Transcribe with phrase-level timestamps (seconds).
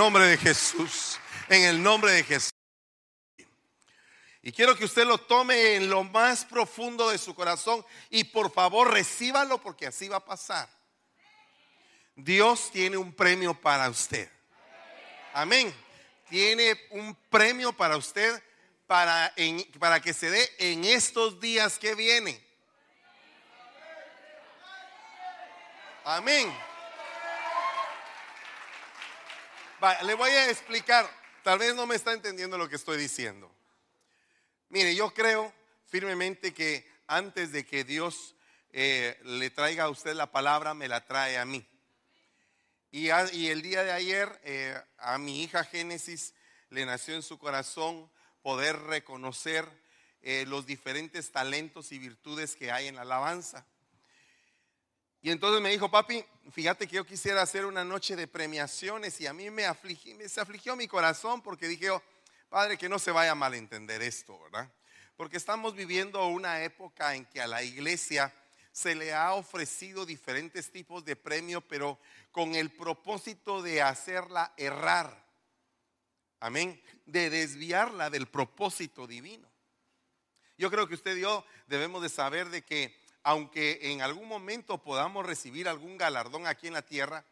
[0.00, 1.18] nombre de Jesús.
[1.50, 2.54] En el nombre de Jesús.
[4.40, 8.50] Y quiero que usted lo tome en lo más profundo de su corazón y por
[8.50, 10.70] favor recíbalo porque así va a pasar.
[12.16, 14.30] Dios tiene un premio para usted.
[15.34, 15.70] Amén.
[16.30, 18.42] Tiene un premio para usted
[18.86, 19.34] para,
[19.78, 22.42] para que se dé en estos días que vienen.
[26.04, 26.69] Amén.
[30.02, 31.08] Le voy a explicar.
[31.42, 33.50] Tal vez no me está entendiendo lo que estoy diciendo.
[34.68, 35.52] Mire, yo creo
[35.86, 38.34] firmemente que antes de que Dios
[38.72, 41.66] eh, le traiga a usted la palabra, me la trae a mí.
[42.92, 46.34] Y, el día de ayer eh, a mi hija Génesis
[46.70, 48.10] le nació en su corazón
[48.42, 49.68] poder reconocer
[50.22, 53.64] eh, los diferentes talentos y virtudes que hay en la alabanza.
[55.22, 59.26] Y entonces me dijo, papi, fíjate que yo quisiera hacer una noche de premiaciones y
[59.26, 59.64] a mí me,
[60.16, 62.02] me se afligió mi corazón porque dije, oh,
[62.48, 64.72] Padre, que no se vaya a malentender esto, ¿verdad?
[65.16, 68.32] Porque estamos viviendo una época en que a la iglesia
[68.72, 71.98] se le ha ofrecido diferentes tipos de premio, pero
[72.32, 75.24] con el propósito de hacerla errar.
[76.40, 76.82] Amén.
[77.04, 79.48] De desviarla del propósito divino.
[80.56, 84.78] Yo creo que usted y yo debemos de saber de que aunque en algún momento
[84.78, 87.24] podamos recibir algún galardón aquí en la tierra,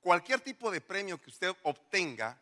[0.00, 2.40] cualquier tipo de premio que usted obtenga,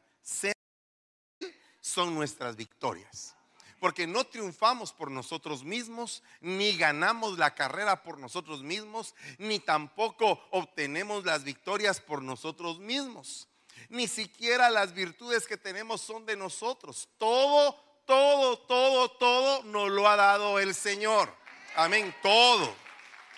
[1.80, 3.34] son nuestras victorias.
[3.80, 10.40] Porque no triunfamos por nosotros mismos, ni ganamos la carrera por nosotros mismos, ni tampoco
[10.50, 13.48] obtenemos las victorias por nosotros mismos.
[13.88, 17.08] Ni siquiera las virtudes que tenemos son de nosotros.
[17.18, 21.32] Todo, todo, todo, todo nos lo ha dado el Señor.
[21.74, 22.74] Amén, todo,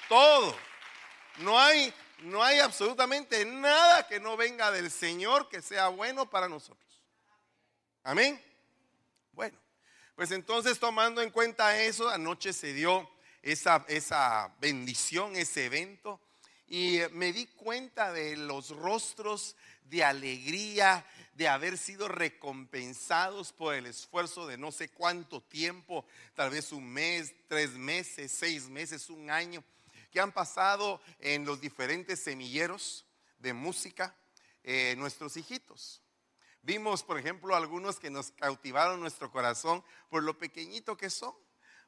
[0.09, 0.57] todo.
[1.39, 6.49] No hay, no hay absolutamente nada que no venga del Señor que sea bueno para
[6.49, 7.03] nosotros.
[8.03, 8.43] Amén.
[9.33, 9.59] Bueno,
[10.15, 13.09] pues entonces tomando en cuenta eso, anoche se dio
[13.43, 16.21] esa, esa bendición, ese evento,
[16.67, 21.05] y me di cuenta de los rostros de alegría,
[21.41, 26.87] de haber sido recompensados por el esfuerzo de no sé cuánto tiempo, tal vez un
[26.87, 29.65] mes, tres meses, seis meses, un año,
[30.13, 33.07] que han pasado en los diferentes semilleros
[33.39, 34.15] de música
[34.65, 36.03] eh, nuestros hijitos.
[36.61, 41.35] Vimos, por ejemplo, algunos que nos cautivaron nuestro corazón por lo pequeñito que son.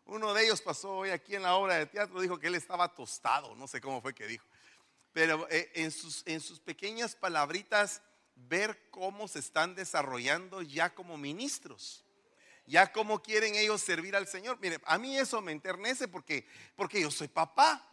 [0.07, 2.95] Uno de ellos pasó hoy aquí en la obra de teatro, dijo que él estaba
[2.95, 4.47] tostado, no sé cómo fue que dijo.
[5.13, 8.01] Pero eh, en, sus, en sus pequeñas palabritas,
[8.49, 12.05] ver cómo se están desarrollando ya como ministros
[12.67, 14.59] ya cómo quieren ellos servir al Señor.
[14.61, 17.89] Mire, a mí eso me enternece porque, porque yo soy papá.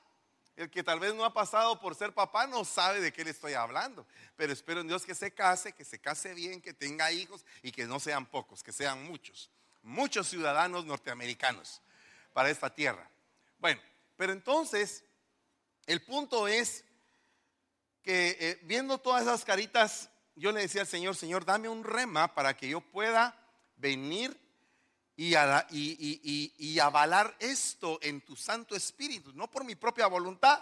[0.55, 3.31] El que tal vez no ha pasado por ser papá no sabe de qué le
[3.31, 4.05] estoy hablando.
[4.35, 7.71] Pero espero en Dios que se case, que se case bien, que tenga hijos y
[7.71, 9.49] que no sean pocos, que sean muchos.
[9.81, 11.81] Muchos ciudadanos norteamericanos
[12.33, 13.09] para esta tierra.
[13.57, 13.81] Bueno,
[14.17, 15.05] pero entonces
[15.85, 16.83] el punto es
[18.03, 20.08] que eh, viendo todas esas caritas,
[20.39, 23.37] yo le decía al Señor, Señor, dame un rema para que yo pueda
[23.75, 24.39] venir
[25.17, 30.61] y, avalar esto en tu Santo Espíritu, no por mi propia voluntad,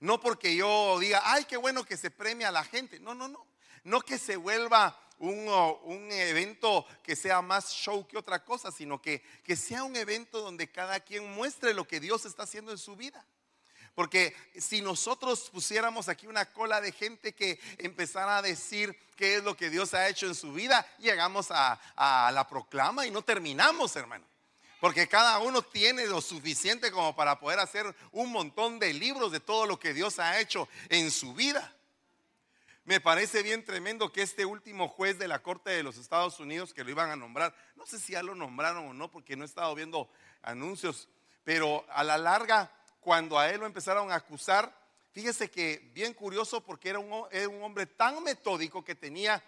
[0.00, 3.28] no porque yo diga, ay, qué bueno que se premie a la gente, no, no,
[3.28, 3.46] no,
[3.84, 5.48] no que se vuelva un,
[5.84, 10.40] un, evento que sea más show que otra cosa, sino que, que sea un evento
[10.40, 13.24] donde cada quien muestre lo que Dios está haciendo en su vida.
[13.98, 19.42] Porque si nosotros pusiéramos aquí una cola de gente que empezara a decir qué es
[19.42, 21.80] lo que Dios ha hecho en su vida, llegamos a,
[22.32, 24.24] la proclama y no terminamos, hermano.
[24.78, 29.40] Porque cada uno tiene lo suficiente como para poder hacer un montón de libros de
[29.40, 31.74] todo lo que Dios ha hecho en su vida.
[32.84, 36.72] Me parece bien tremendo que este último juez de la Corte de los Estados Unidos,
[36.72, 39.42] que lo iban a nombrar, no sé si ya lo nombraron o no, porque no
[39.42, 40.08] he estado viendo
[40.42, 41.08] anuncios,
[41.42, 42.70] pero a la larga
[43.08, 44.70] cuando a él lo empezaron a acusar,
[45.12, 49.42] fíjese que bien curioso porque era un, hombre tan metódico que tenía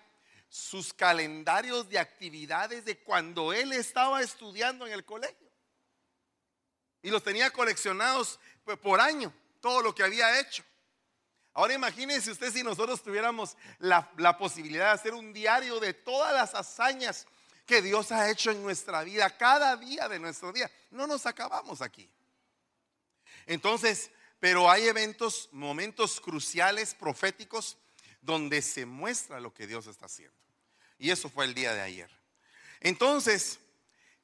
[0.48, 5.46] sus calendarios de actividades de cuando él estaba estudiando en el colegio.
[7.02, 8.40] Y los tenía coleccionados
[8.80, 9.30] por año,
[9.60, 10.64] todo lo que había hecho.
[11.52, 16.32] Ahora imagínense usted si nosotros tuviéramos la, la, posibilidad de hacer un diario de todas
[16.32, 17.26] las hazañas
[17.66, 20.70] que Dios ha hecho en nuestra vida, cada día de nuestro día.
[20.90, 22.10] No nos acabamos aquí.
[23.46, 27.76] Entonces, pero hay eventos, momentos cruciales, proféticos,
[28.22, 30.36] donde se muestra lo que Dios está haciendo.
[30.98, 32.10] Y eso fue el día de ayer.
[32.80, 33.58] Entonces,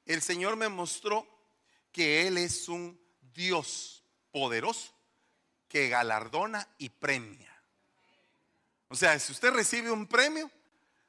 [0.04, 1.26] el Señor me mostró
[1.92, 3.00] que Él es un
[3.34, 4.92] Dios poderoso
[5.68, 7.52] que galardona y premia.
[8.88, 10.50] O sea, si usted recibe un premio,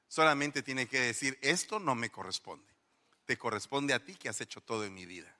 [0.08, 2.72] solamente tiene que decir, esto no me corresponde.
[3.26, 5.34] Te corresponde a ti que has hecho todo en mi vida.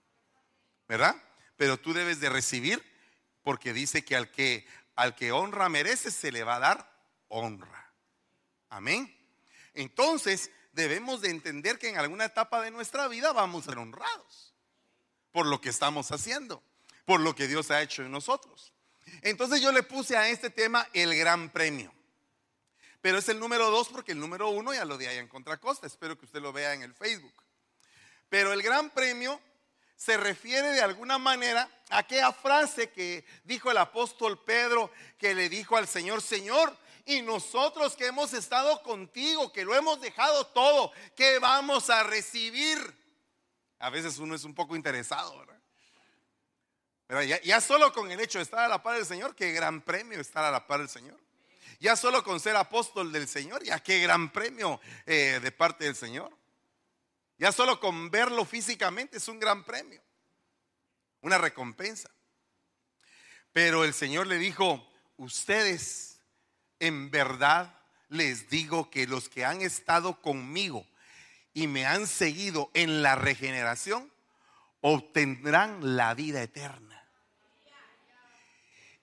[0.88, 1.16] ¿Verdad?
[1.58, 2.84] Pero tú debes de recibir
[3.44, 4.66] porque dice que al que
[4.96, 6.92] al que honra merece se le va a dar
[7.28, 7.94] honra.
[8.70, 9.16] Amén.
[9.74, 14.54] Entonces, debemos de entender que en alguna etapa de nuestra vida vamos a ser honrados
[15.32, 16.64] por lo que estamos haciendo,
[17.06, 18.74] por lo que Dios ha hecho en nosotros.
[19.22, 21.94] Entonces yo le puse a este tema el gran premio.
[23.02, 25.86] Pero es el número dos porque el número uno ya lo di ahí en Contracosta.
[25.86, 27.34] Espero que usted lo vea en el Facebook.
[28.30, 29.40] Pero el gran premio
[29.98, 35.50] se refiere de alguna manera a aquella frase que dijo el apóstol Pedro, que le
[35.50, 40.92] dijo al Señor, Señor, y nosotros que hemos estado contigo, que lo hemos dejado todo,
[41.16, 42.78] que vamos a recibir.
[43.80, 45.60] A veces uno es un poco interesado, ¿verdad?
[47.08, 49.82] Pero ya, solo con el hecho de estar a la par del Señor, qué gran
[49.82, 51.18] premio estar a la par del Señor.
[51.80, 55.96] Ya solo con ser apóstol del Señor, ya qué gran premio eh, de parte del
[55.96, 56.32] Señor.
[57.38, 60.02] Ya solo con verlo físicamente es un gran premio,
[61.22, 62.10] una recompensa.
[63.54, 64.88] Pero el Señor le dijo,
[65.18, 66.20] ustedes
[66.80, 67.74] en verdad
[68.10, 70.86] les digo que los que han estado conmigo
[71.54, 74.12] y me han seguido en la regeneración,
[74.82, 77.04] obtendrán la vida eterna.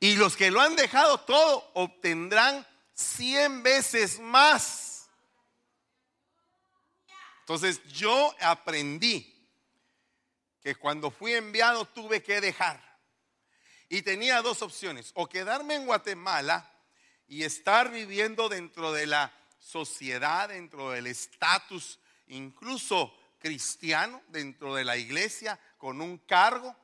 [0.00, 4.93] Y los que lo han dejado todo obtendrán cien veces más.
[7.44, 9.30] Entonces yo aprendí
[10.62, 12.82] que cuando fui enviado tuve que dejar.
[13.90, 16.72] Y tenía dos opciones, o quedarme en Guatemala
[17.28, 21.98] y estar viviendo dentro de la sociedad, dentro del estatus,
[22.28, 26.74] incluso cristiano, dentro de la iglesia, con un cargo,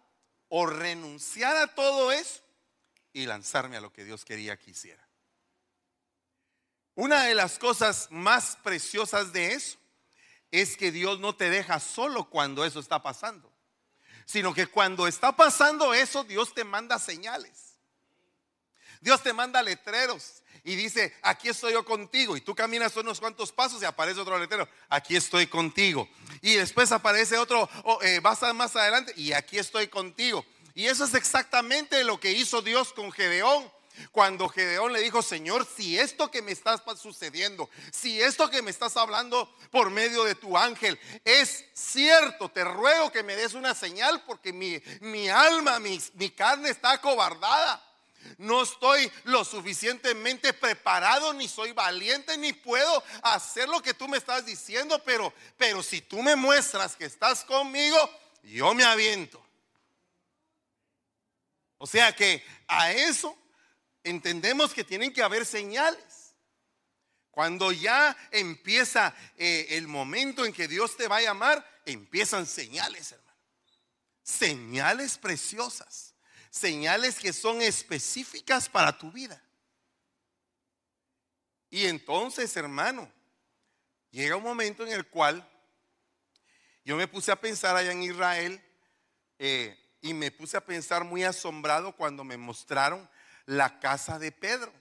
[0.51, 2.43] o renunciar a todo eso
[3.15, 5.09] y lanzarme a lo que Dios quería que hiciera.
[6.97, 9.80] Una de las cosas más preciosas de eso
[10.51, 13.53] es que Dios no te deja solo cuando eso está pasando,
[14.25, 17.71] sino que cuando está pasando eso, Dios te manda señales.
[19.01, 22.37] Dios te manda letreros y dice, aquí estoy yo contigo.
[22.37, 26.09] Y tú caminas unos cuantos pasos y aparece otro letrero, aquí estoy contigo.
[26.43, 27.69] Y después aparece otro,
[28.03, 30.45] eh, vas más adelante y aquí estoy contigo.
[30.75, 33.71] Y eso es exactamente lo que hizo Dios con Gedeón.
[34.13, 38.71] Cuando Gedeón le dijo, Señor, si esto que me está sucediendo, si esto que me
[38.71, 43.75] estás hablando por medio de tu ángel es cierto, te ruego que me des una
[43.75, 47.87] señal porque mi, mi alma, mi, mi carne está acobardada.
[48.37, 54.19] No estoy lo suficientemente preparado, ni soy valiente, ni puedo hacer lo que tú me
[54.19, 57.97] estás diciendo, pero, pero si tú me muestras que estás conmigo,
[58.43, 59.43] yo me aviento.
[61.79, 63.37] O sea que a eso
[64.05, 66.35] entendemos que tienen que haber señales.
[67.31, 73.13] Cuando ya empieza eh, el momento en que Dios te va a llamar, empiezan señales,
[73.13, 73.39] hermano.
[74.23, 76.15] Señales preciosas.
[76.51, 79.41] Señales que son específicas para tu vida.
[81.71, 83.11] Y entonces, hermano,
[84.11, 85.49] llega un momento en el cual
[86.85, 88.61] yo me puse a pensar allá en Israel
[89.39, 93.09] eh, y me puse a pensar muy asombrado cuando me mostraron
[93.51, 94.73] la casa de Pedro.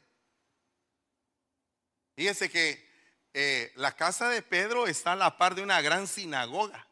[2.15, 2.87] Fíjese que
[3.33, 6.87] eh, la casa de Pedro está a la par de una gran sinagoga.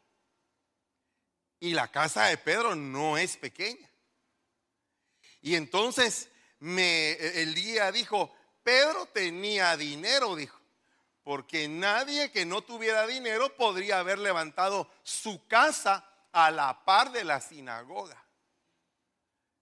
[1.60, 3.88] Y la casa de Pedro no es pequeña.
[5.40, 10.58] Y entonces me, el día dijo, Pedro tenía dinero, dijo,
[11.22, 17.22] porque nadie que no tuviera dinero podría haber levantado su casa a la par de
[17.22, 18.27] la sinagoga.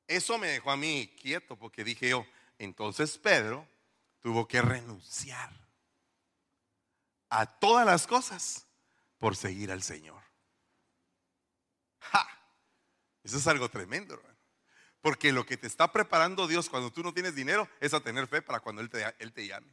[0.07, 2.27] Eso me dejó a mí quieto porque dije yo,
[2.59, 3.67] entonces Pedro
[4.21, 5.51] tuvo que renunciar
[7.29, 8.67] a todas las cosas
[9.19, 10.23] por seguir al Señor.
[13.25, 14.23] Eso es algo tremendo,
[15.01, 18.29] Porque lo que te está preparando Dios cuando tú no tienes dinero es a tener
[18.29, 19.73] fe para cuando Él te, él te llame.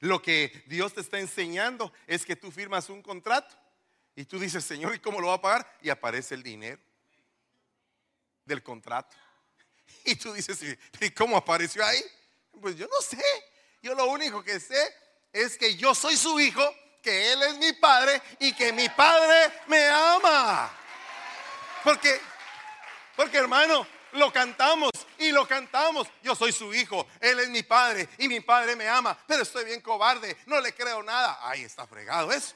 [0.00, 3.56] Lo que Dios te está enseñando es que tú firmas un contrato
[4.14, 5.78] y tú dices, Señor, ¿y cómo lo va a pagar?
[5.80, 6.80] Y aparece el dinero
[8.48, 9.14] del contrato.
[10.04, 10.58] Y tú dices,
[11.00, 12.02] ¿y cómo apareció ahí?
[12.60, 13.22] Pues yo no sé.
[13.82, 14.94] Yo lo único que sé
[15.32, 16.62] es que yo soy su hijo,
[17.02, 20.70] que Él es mi padre y que mi padre me ama.
[21.84, 22.20] Porque,
[23.16, 26.08] porque hermano, lo cantamos y lo cantamos.
[26.22, 29.64] Yo soy su hijo, Él es mi padre y mi padre me ama, pero estoy
[29.64, 31.38] bien cobarde, no le creo nada.
[31.42, 32.54] Ahí está fregado eso.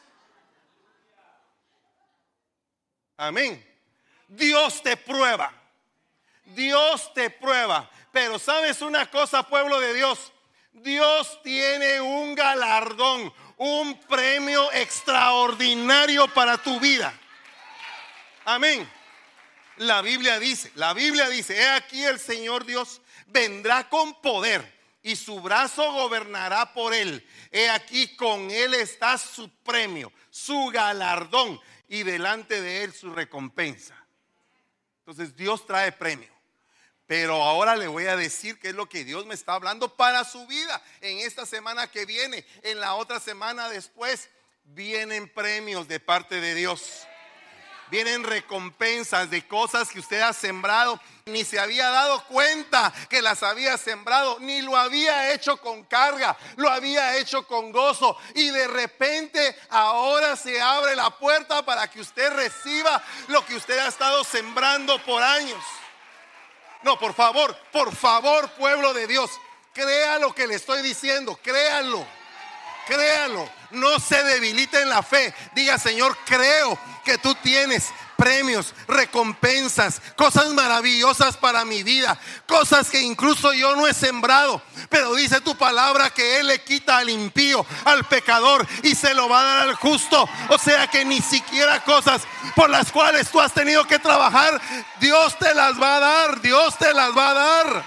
[3.17, 3.65] Amén.
[4.27, 5.62] Dios te prueba.
[6.45, 7.91] Dios te prueba.
[8.13, 10.33] Pero sabes una cosa, pueblo de Dios,
[10.73, 17.13] Dios tiene un galardón, un premio extraordinario para tu vida.
[18.45, 18.91] Amén.
[19.79, 25.17] La Biblia dice, la Biblia dice, he aquí el Señor Dios vendrá con poder y
[25.17, 27.27] su brazo gobernará por él.
[27.51, 34.02] He aquí con él está su premio, su galardón y delante de él su recompensa.
[35.07, 36.33] Entonces Dios trae premio.
[37.07, 40.25] Pero ahora le voy a decir qué es lo que Dios me está hablando para
[40.25, 40.83] su vida.
[41.01, 44.31] En esta semana que viene, en la otra semana después,
[44.65, 47.07] vienen premios de parte de Dios
[47.93, 53.43] vienen recompensas de cosas que usted ha sembrado, ni se había dado cuenta que las
[53.43, 58.17] había sembrado, ni lo había hecho con carga, lo había hecho con gozo.
[58.35, 63.79] Y de repente ahora se abre la puerta para que usted reciba lo que usted
[63.79, 65.63] ha estado sembrando por años.
[66.85, 69.31] No, por favor, por favor, pueblo de Dios,
[69.75, 72.07] crea lo que le estoy diciendo, créalo.
[72.85, 75.33] Créalo, no se debilite en la fe.
[75.55, 82.17] Diga, Señor, creo que tú tienes premios, recompensas, cosas maravillosas para mi vida,
[82.47, 84.63] cosas que incluso yo no he sembrado.
[84.89, 89.29] Pero dice tu palabra que Él le quita al impío, al pecador y se lo
[89.29, 90.29] va a dar al justo.
[90.51, 92.23] O sea que ni siquiera cosas
[92.55, 94.61] por las cuales tú has tenido que trabajar,
[95.01, 97.85] Dios te las va a dar, Dios te las va a dar.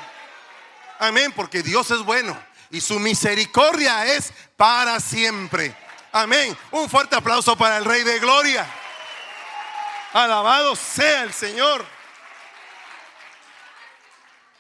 [1.00, 2.38] Amén, porque Dios es bueno
[2.72, 5.74] y su misericordia es para siempre.
[6.12, 6.58] Amén.
[6.72, 8.66] Un fuerte aplauso para el Rey de Gloria.
[10.16, 11.86] Alabado sea el Señor.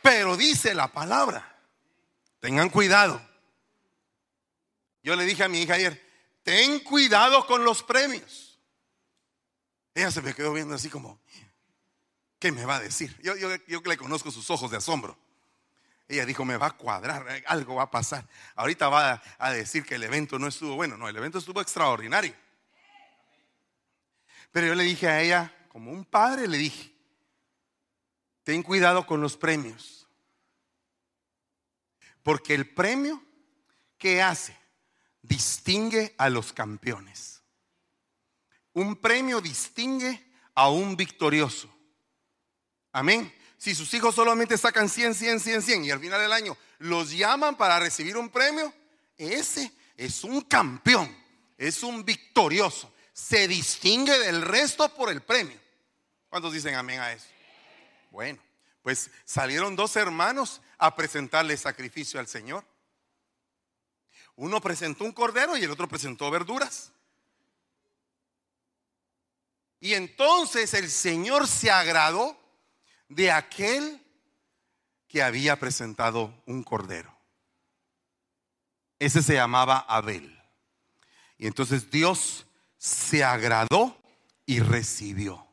[0.01, 1.57] Pero dice la palabra,
[2.41, 3.25] tengan cuidado.
[5.01, 6.05] Yo le dije a mi hija ayer,
[6.43, 8.59] ten cuidado con los premios.
[9.93, 11.21] Ella se me quedó viendo así como,
[12.37, 13.17] ¿qué me va a decir?
[13.23, 15.17] Yo, yo, le conozco sus ojos de asombro.
[16.09, 18.27] Ella dijo, me va a cuadrar, algo va a pasar.
[18.55, 20.97] Ahorita va a decir que el evento no estuvo bueno.
[20.97, 22.35] No, el evento estuvo extraordinario.
[24.55, 26.95] Pero yo le dije a ella, como un padre, le dije,
[28.45, 30.07] ten cuidado con los premios.
[32.23, 33.21] Porque el premio,
[33.97, 34.57] ¿qué hace?
[35.21, 37.43] Distingue a los campeones.
[38.71, 41.69] Un premio distingue a un victorioso.
[42.93, 46.57] Amén si sus hijos solamente sacan 100, 100, 100, 100 y al final del año
[46.77, 48.73] los llaman para recibir un premio,
[49.17, 51.13] ese es un campeón,
[51.57, 52.94] es un victorioso.
[53.15, 55.57] Se distingue del resto por el premio.
[56.27, 57.27] ¿Cuántos dicen amén a eso?
[58.11, 58.43] Bueno,
[58.81, 62.65] pues salieron dos hermanos a presentarle sacrificio al Señor.
[64.35, 66.91] Uno presentó un cordero y el otro presentó verduras.
[69.79, 72.37] Y entonces el Señor se agradó
[73.07, 74.05] de aquel
[75.07, 77.17] que había presentado un cordero.
[78.99, 80.37] Ese se llamaba Abel.
[81.37, 82.44] Y entonces Dios
[82.85, 83.99] se agradó
[84.45, 85.47] y recibió.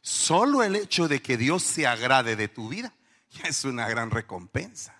[0.00, 2.94] Solo el hecho de que Dios se agrade de tu vida
[3.32, 4.94] ya es una gran recompensa.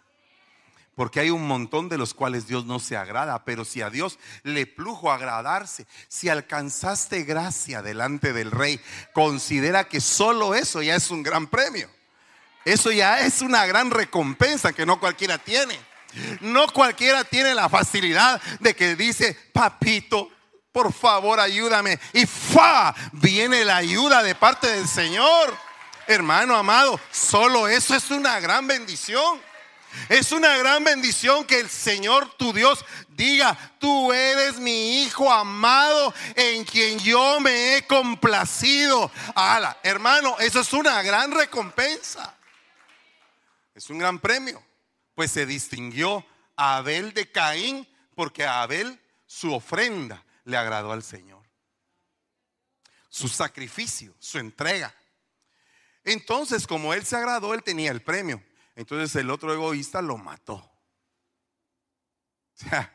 [0.97, 4.19] Porque hay un montón de los cuales Dios no se agrada, pero si a Dios
[4.43, 8.81] le plujo agradarse, si alcanzaste gracia delante del rey,
[9.13, 11.89] considera que solo eso ya es un gran premio.
[12.65, 15.79] Eso ya es una gran recompensa que no cualquiera tiene.
[16.41, 20.31] No cualquiera tiene la facilidad de que dice, papito,
[20.77, 21.99] por favor ayúdame.
[22.13, 25.57] Y fa, viene la ayuda de parte del Señor.
[26.07, 29.41] Hermano amado, solo eso es una gran bendición.
[30.11, 36.13] Es una gran bendición que el Señor tu Dios diga, tú eres mi hijo amado
[36.35, 39.11] en quien yo me he complacido.
[39.35, 42.37] Ala, hermano, eso es una gran recompensa.
[43.75, 44.63] Es un gran premio.
[45.15, 46.23] Pues se distinguió
[46.55, 51.45] a Abel de Caín porque a Abel su ofrenda le agradó al Señor.
[53.09, 54.95] Su sacrificio, su entrega.
[56.05, 58.43] Entonces, como él se agradó, él tenía el premio.
[58.77, 60.73] Entonces el otro egoísta lo mató.
[62.59, 62.91] O sea,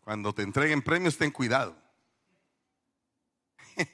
[0.00, 1.76] cuando te entreguen premios, ten cuidado.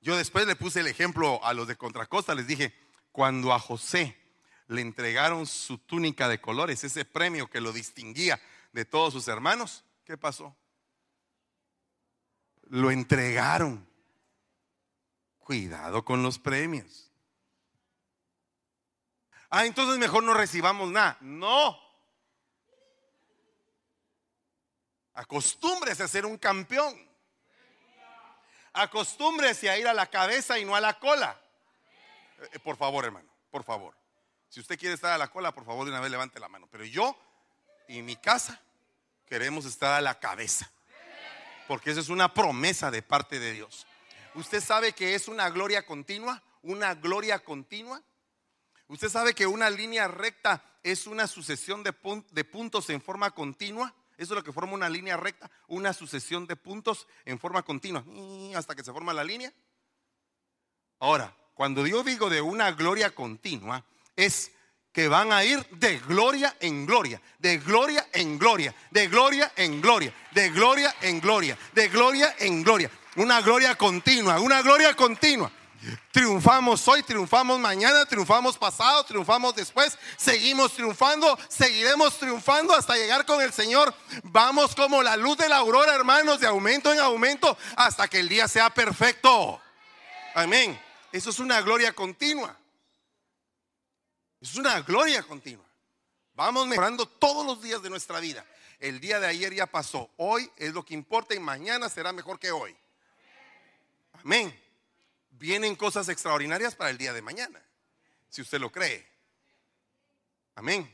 [0.00, 2.72] Yo después le puse el ejemplo a los de Contracosta, les dije,
[3.10, 4.16] cuando a José
[4.68, 8.40] le entregaron su túnica de colores, ese premio que lo distinguía
[8.70, 10.56] de todos sus hermanos, ¿qué pasó?
[12.68, 13.86] Lo entregaron.
[15.38, 17.12] Cuidado con los premios.
[19.50, 21.18] Ah, entonces mejor no recibamos nada.
[21.20, 21.78] No.
[25.14, 26.94] Acostúmbrese a ser un campeón.
[28.72, 31.40] Acostúmbrese a ir a la cabeza y no a la cola.
[32.52, 33.96] Eh, por favor, hermano, por favor.
[34.48, 36.68] Si usted quiere estar a la cola, por favor, de una vez levante la mano.
[36.70, 37.16] Pero yo
[37.88, 38.60] y mi casa
[39.26, 40.70] queremos estar a la cabeza.
[41.68, 43.86] Porque eso es una promesa de parte de Dios.
[44.34, 46.42] ¿Usted sabe que es una gloria continua?
[46.62, 48.02] Una gloria continua.
[48.88, 53.94] ¿Usted sabe que una línea recta es una sucesión de, puntos en forma continua?
[54.16, 58.04] Eso es lo que forma una línea recta, una sucesión de puntos en forma continua,
[58.54, 59.52] hasta que se forma la línea.
[61.00, 64.52] Ahora, cuando yo digo de una gloria continua, es
[64.96, 69.82] que van a ir de gloria en gloria, de gloria en gloria, de gloria en
[69.82, 72.90] gloria, de gloria en gloria, de gloria en gloria.
[73.16, 75.52] Una gloria continua, una gloria continua.
[76.10, 83.42] Triunfamos hoy, triunfamos mañana, triunfamos pasado, triunfamos después, seguimos triunfando, seguiremos triunfando hasta llegar con
[83.42, 83.94] el Señor.
[84.22, 88.30] Vamos como la luz de la aurora, hermanos, de aumento en aumento, hasta que el
[88.30, 89.60] día sea perfecto.
[90.34, 90.80] Amén.
[91.12, 92.56] Eso es una gloria continua.
[94.40, 95.66] Es una gloria continua.
[96.34, 98.44] Vamos mejorando todos los días de nuestra vida.
[98.78, 100.10] El día de ayer ya pasó.
[100.16, 102.76] Hoy es lo que importa y mañana será mejor que hoy.
[104.12, 104.66] Amén
[105.38, 107.62] vienen cosas extraordinarias para el día de mañana,
[108.28, 109.06] si usted lo cree.
[110.54, 110.90] Amén.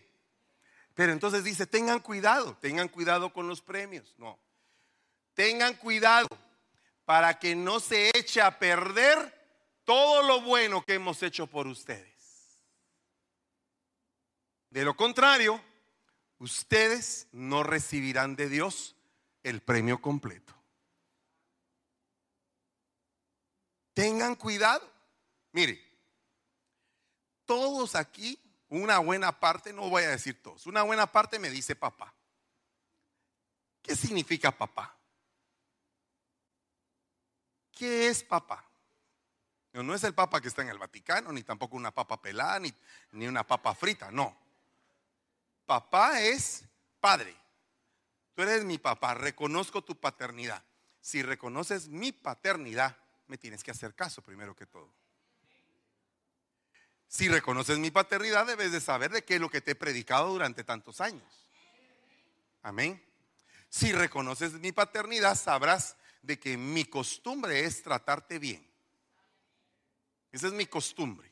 [0.95, 4.15] Pero entonces dice, tengan cuidado, tengan cuidado con los premios.
[4.19, 4.39] No,
[5.35, 6.29] tengan cuidado
[7.05, 9.41] para que no se eche a perder
[9.85, 12.12] todo lo bueno que hemos hecho por ustedes.
[14.73, 15.63] De lo contrario,
[16.39, 18.97] ustedes no recibirán de Dios
[19.43, 20.55] el premio completo.
[23.93, 24.91] Tengan cuidado.
[25.53, 25.79] Mire,
[27.45, 31.77] todos aquí, una buena parte, no voy a decir todos, una buena parte me dice
[31.77, 32.15] papá.
[33.83, 34.97] ¿Qué significa papá?
[37.73, 38.67] ¿Qué es papá?
[39.75, 42.73] No, es el papa que está en el Vaticano, ni tampoco una papa pelada, ni,
[43.11, 44.42] ni una papa frita, no.
[45.67, 46.65] Papá es
[47.01, 47.37] padre.
[48.35, 50.63] Tú eres mi papá, reconozco tu paternidad.
[51.01, 54.93] Si reconoces mi paternidad, me tienes que hacer caso primero que todo.
[57.09, 60.31] Si reconoces mi paternidad, debes de saber de qué es lo que te he predicado
[60.31, 61.47] durante tantos años.
[62.63, 63.05] Amén.
[63.69, 68.67] Si reconoces mi paternidad, sabrás de que mi costumbre es tratarte bien.
[70.31, 71.32] Esa es mi costumbre.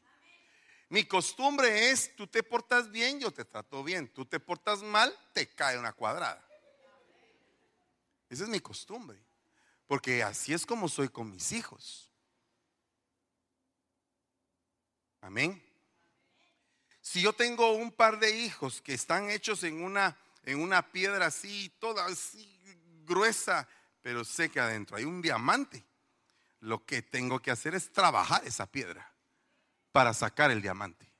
[0.90, 4.08] Mi costumbre es, tú te portas bien, yo te trato bien.
[4.08, 6.44] Tú te portas mal, te cae una cuadrada.
[8.28, 9.16] Esa es mi costumbre.
[9.86, 12.10] Porque así es como soy con mis hijos.
[15.20, 15.64] Amén.
[17.00, 21.26] Si yo tengo un par de hijos que están hechos en una, en una piedra
[21.26, 22.58] así, toda así
[23.04, 23.68] gruesa,
[24.02, 25.84] pero sé que adentro hay un diamante,
[26.58, 29.09] lo que tengo que hacer es trabajar esa piedra
[29.92, 31.10] para sacar el diamante.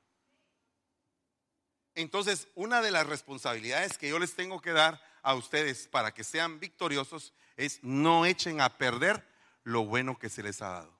[1.94, 6.24] Entonces, una de las responsabilidades que yo les tengo que dar a ustedes para que
[6.24, 9.26] sean victoriosos es no echen a perder
[9.64, 10.98] lo bueno que se les ha dado.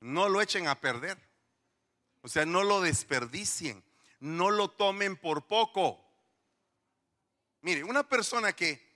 [0.00, 1.18] No lo echen a perder.
[2.22, 3.82] O sea, no lo desperdicien.
[4.20, 6.04] No lo tomen por poco.
[7.62, 8.88] Mire, una persona que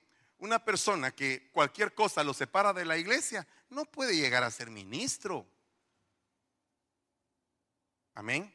[0.43, 4.71] una persona que cualquier cosa lo separa de la iglesia no puede llegar a ser
[4.71, 5.47] ministro.
[8.15, 8.53] Amén.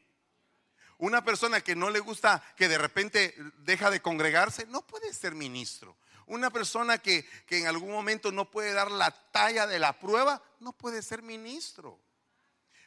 [0.98, 5.34] Una persona que no le gusta, que de repente deja de congregarse, no puede ser
[5.34, 5.96] ministro.
[6.26, 10.72] Una persona que, en algún momento no puede dar la talla de la prueba, no
[10.72, 11.98] puede ser ministro.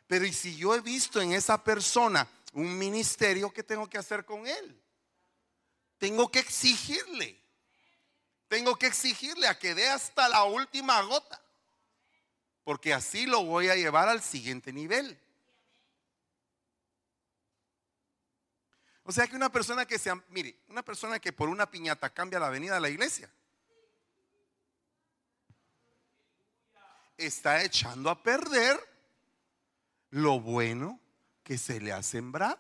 [0.08, 4.26] Pero ¿y si yo he visto en esa persona un ministerio, qué tengo que hacer
[4.26, 4.80] con él?
[5.98, 7.42] Tengo que exigirle.
[8.50, 11.42] Tengo que exigirle a que dé hasta la última gota.
[12.66, 15.18] Porque así lo voy a llevar al siguiente nivel.
[19.04, 22.40] O sea que una persona que se, mire, una persona que por una piñata cambia
[22.40, 23.30] la avenida de la iglesia,
[27.18, 28.80] está echando a perder
[30.12, 31.00] lo bueno
[31.44, 32.60] que se le ha sembrado.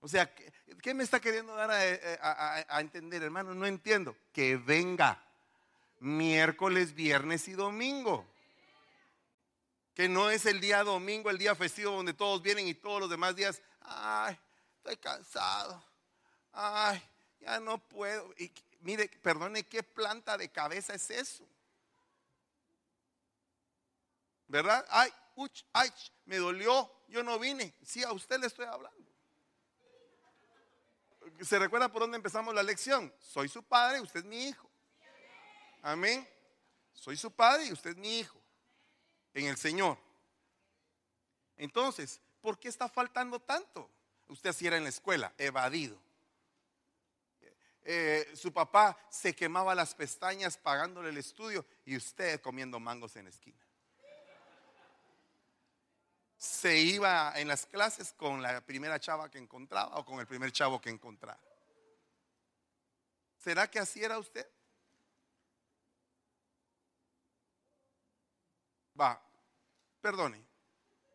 [0.00, 3.54] O sea, ¿qué, me está queriendo dar a, a entender, hermano?
[3.54, 4.16] No entiendo.
[4.32, 5.22] Que venga
[6.00, 8.24] miércoles, viernes y domingo.
[9.94, 13.10] Que no es el día domingo, el día festivo donde todos vienen y todos los
[13.10, 14.38] demás días, ay,
[14.88, 15.82] estoy cansado.
[16.52, 17.02] Ay,
[17.40, 18.32] ya no puedo.
[18.38, 21.46] Y mire, perdone, ¿qué planta de cabeza es eso?
[24.46, 24.84] ¿Verdad?
[24.88, 25.92] Ay, uch, ay,
[26.24, 27.74] me dolió, yo no vine.
[27.84, 28.96] Sí, a usted le estoy hablando.
[31.42, 33.12] ¿Se recuerda por dónde empezamos la lección?
[33.20, 34.70] Soy su padre, usted es mi hijo.
[35.82, 36.26] Amén.
[36.94, 38.40] Soy su padre y usted es mi hijo.
[39.34, 39.98] En el Señor.
[41.58, 43.90] Entonces, ¿por qué está faltando tanto?
[44.28, 45.98] Usted así era en la escuela, evadido.
[47.82, 53.24] Eh, su papá se quemaba las pestañas pagándole el estudio y usted comiendo mangos en
[53.24, 53.58] la esquina.
[56.36, 60.52] Se iba en las clases con la primera chava que encontraba o con el primer
[60.52, 61.40] chavo que encontrara.
[63.38, 64.46] ¿Será que así era usted?
[69.00, 69.18] Va,
[70.02, 70.44] perdone,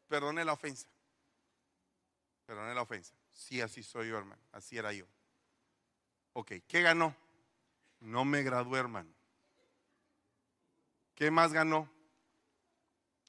[0.08, 0.88] perdone la ofensa.
[2.46, 3.14] Perdone la ofensa.
[3.32, 4.42] Sí, así soy yo, hermano.
[4.52, 5.06] Así era yo.
[6.34, 7.16] Ok, ¿qué ganó?
[8.00, 9.14] No me gradué, hermano.
[11.16, 11.90] ¿Qué más ganó?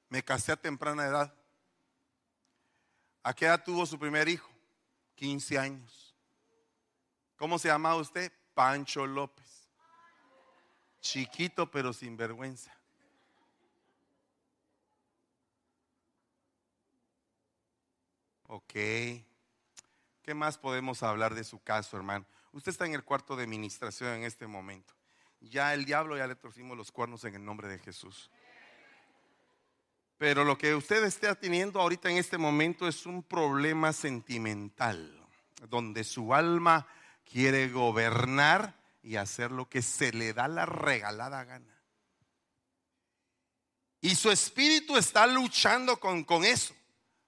[0.09, 1.33] Me casé a temprana edad.
[3.23, 4.49] ¿A qué edad tuvo su primer hijo?
[5.15, 6.15] 15 años.
[7.37, 8.31] ¿Cómo se llamaba usted?
[8.53, 9.69] Pancho López.
[10.99, 12.75] Chiquito pero sin vergüenza.
[18.55, 18.71] Ok.
[18.71, 22.25] ¿Qué más podemos hablar de su caso, hermano?
[22.53, 24.93] Usted está en el cuarto de administración en este momento.
[25.41, 28.31] Ya el diablo ya le torcimos los cuernos en el nombre de Jesús.
[30.17, 35.27] Pero lo que usted esté teniendo ahorita en este momento es un problema sentimental,
[35.67, 36.87] donde su alma
[37.29, 41.77] quiere gobernar y hacer lo que se le da la regalada gana.
[43.99, 46.73] Y su espíritu está luchando con, con eso,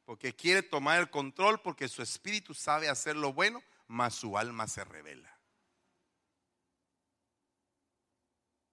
[0.08, 4.66] porque quiere tomar el control, porque su espíritu sabe hacer lo bueno, mas su alma
[4.66, 5.30] se revela.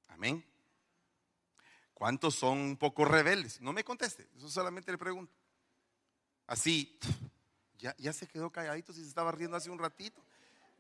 [0.07, 0.45] Amén.
[1.93, 3.61] ¿Cuántos son un poco rebeldes?
[3.61, 5.35] No me conteste, eso solamente le pregunto.
[6.47, 7.01] Así,
[7.79, 10.25] ya, ya se quedó calladito si se estaba riendo hace un ratito.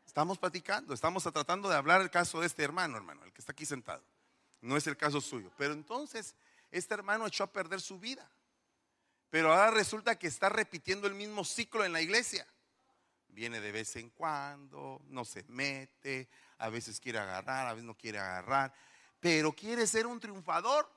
[0.06, 3.50] Estamos platicando, estamos tratando de hablar el caso de este hermano, hermano, el que está
[3.50, 4.04] aquí sentado.
[4.60, 5.50] No es el caso suyo.
[5.58, 6.36] Pero entonces,
[6.70, 8.30] este hermano echó a perder su vida.
[9.30, 12.46] Pero ahora resulta que está repitiendo el mismo ciclo en la iglesia.
[13.28, 17.96] Viene de vez en cuando, no se mete, a veces quiere agarrar, a veces no
[17.96, 18.72] quiere agarrar,
[19.18, 20.88] pero quiere ser un triunfador,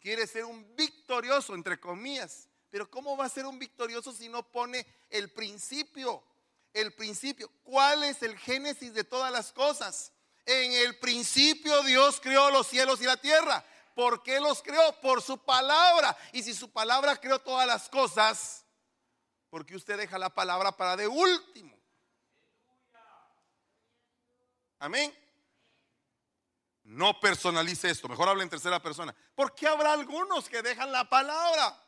[0.00, 2.48] quiere ser un victorioso, entre comillas.
[2.70, 6.24] Pero ¿cómo va a ser un victorioso si no pone el principio?
[6.72, 7.50] El principio.
[7.62, 10.12] ¿Cuál es el génesis de todas las cosas?
[10.46, 13.64] En el principio Dios creó los cielos y la tierra.
[14.00, 14.98] ¿Por qué los creó?
[15.02, 16.16] Por su palabra.
[16.32, 18.64] Y si su palabra creó todas las cosas,
[19.50, 21.78] porque usted deja la palabra para de último.
[24.78, 25.14] Amén.
[26.82, 29.14] No personalice esto, mejor hable en tercera persona.
[29.34, 31.78] ¿Por qué habrá algunos que dejan la palabra?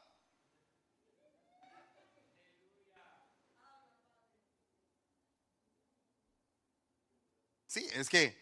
[7.66, 8.38] Sí, es que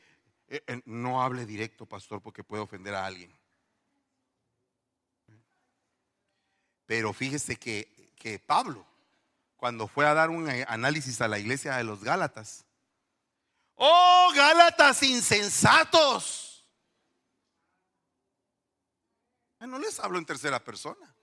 [0.48, 3.39] eh, eh, no hable directo, pastor, porque puede ofender a alguien.
[6.90, 8.85] Pero fíjese que, que Pablo
[9.57, 12.64] cuando fue a dar un análisis a la iglesia de los Gálatas.
[13.76, 16.68] Oh, Gálatas insensatos.
[19.61, 21.14] No les hablo en tercera persona,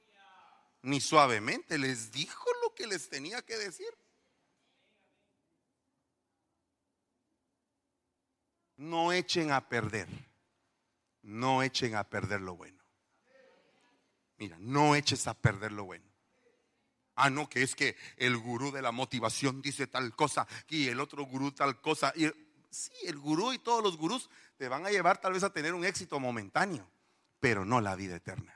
[0.84, 3.93] ni suavemente, les dijo lo que les tenía que decir.
[8.77, 10.08] No echen a perder,
[11.23, 12.77] no echen a perder lo bueno.
[14.38, 16.06] Mira, no eches a perder lo bueno.
[17.15, 21.00] Ah, no, que es que el gurú de la motivación dice tal cosa y el
[21.00, 22.13] otro gurú tal cosa.
[22.15, 22.28] Y,
[22.69, 25.73] sí, el gurú y todos los gurús te van a llevar tal vez a tener
[25.73, 26.88] un éxito momentáneo,
[27.39, 28.56] pero no la vida eterna.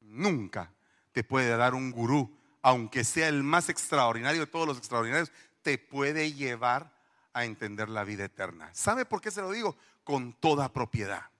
[0.00, 0.72] Nunca
[1.10, 5.76] te puede dar un gurú, aunque sea el más extraordinario de todos los extraordinarios, te
[5.76, 6.92] puede llevar
[7.32, 8.70] a entender la vida eterna.
[8.74, 9.76] ¿Sabe por qué se lo digo?
[10.04, 11.30] Con toda propiedad.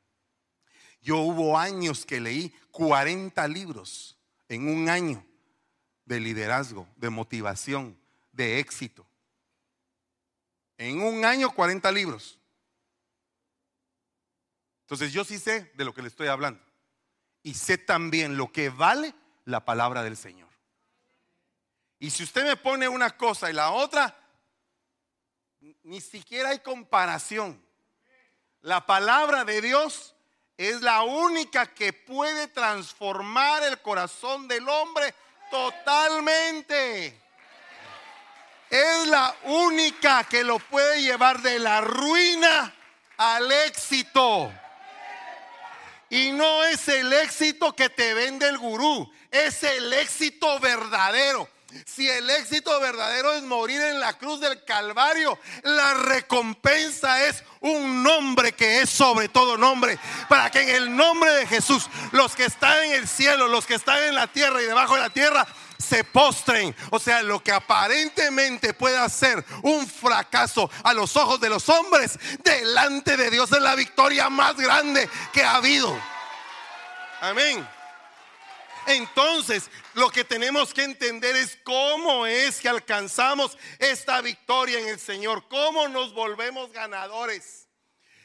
[1.01, 4.17] Yo hubo años que leí 40 libros
[4.49, 5.25] en un año
[6.05, 7.99] de liderazgo, de motivación,
[8.33, 9.07] de éxito.
[10.77, 12.39] En un año 40 libros.
[14.83, 16.63] Entonces yo sí sé de lo que le estoy hablando.
[17.43, 20.49] Y sé también lo que vale la palabra del Señor.
[21.99, 24.17] Y si usted me pone una cosa y la otra,
[25.83, 27.61] ni siquiera hay comparación.
[28.61, 30.15] La palabra de Dios
[30.59, 35.15] es la única que puede transformar el corazón del hombre
[35.53, 37.17] totalmente.
[38.69, 42.75] Es la única que lo puede llevar de la ruina
[43.17, 44.53] al éxito.
[46.11, 51.49] Y no es el éxito que te vende el gurú, es el éxito verdadero.
[51.85, 58.03] Si el éxito verdadero es morir en la cruz del Calvario, la recompensa es un
[58.03, 59.99] nombre que es sobre todo nombre.
[60.31, 63.75] Para que en el nombre de Jesús, los que están en el cielo, los que
[63.75, 65.47] están en la tierra y debajo de la tierra,
[65.79, 66.75] se postren.
[66.91, 72.19] O sea, lo que aparentemente puede ser un fracaso a los ojos de los hombres,
[72.43, 75.95] delante de Dios es la victoria más grande que ha habido.
[77.21, 77.78] Amén.
[78.89, 84.99] Entonces, lo que tenemos que entender es cómo es que alcanzamos esta victoria en el
[84.99, 87.69] Señor, cómo nos volvemos ganadores.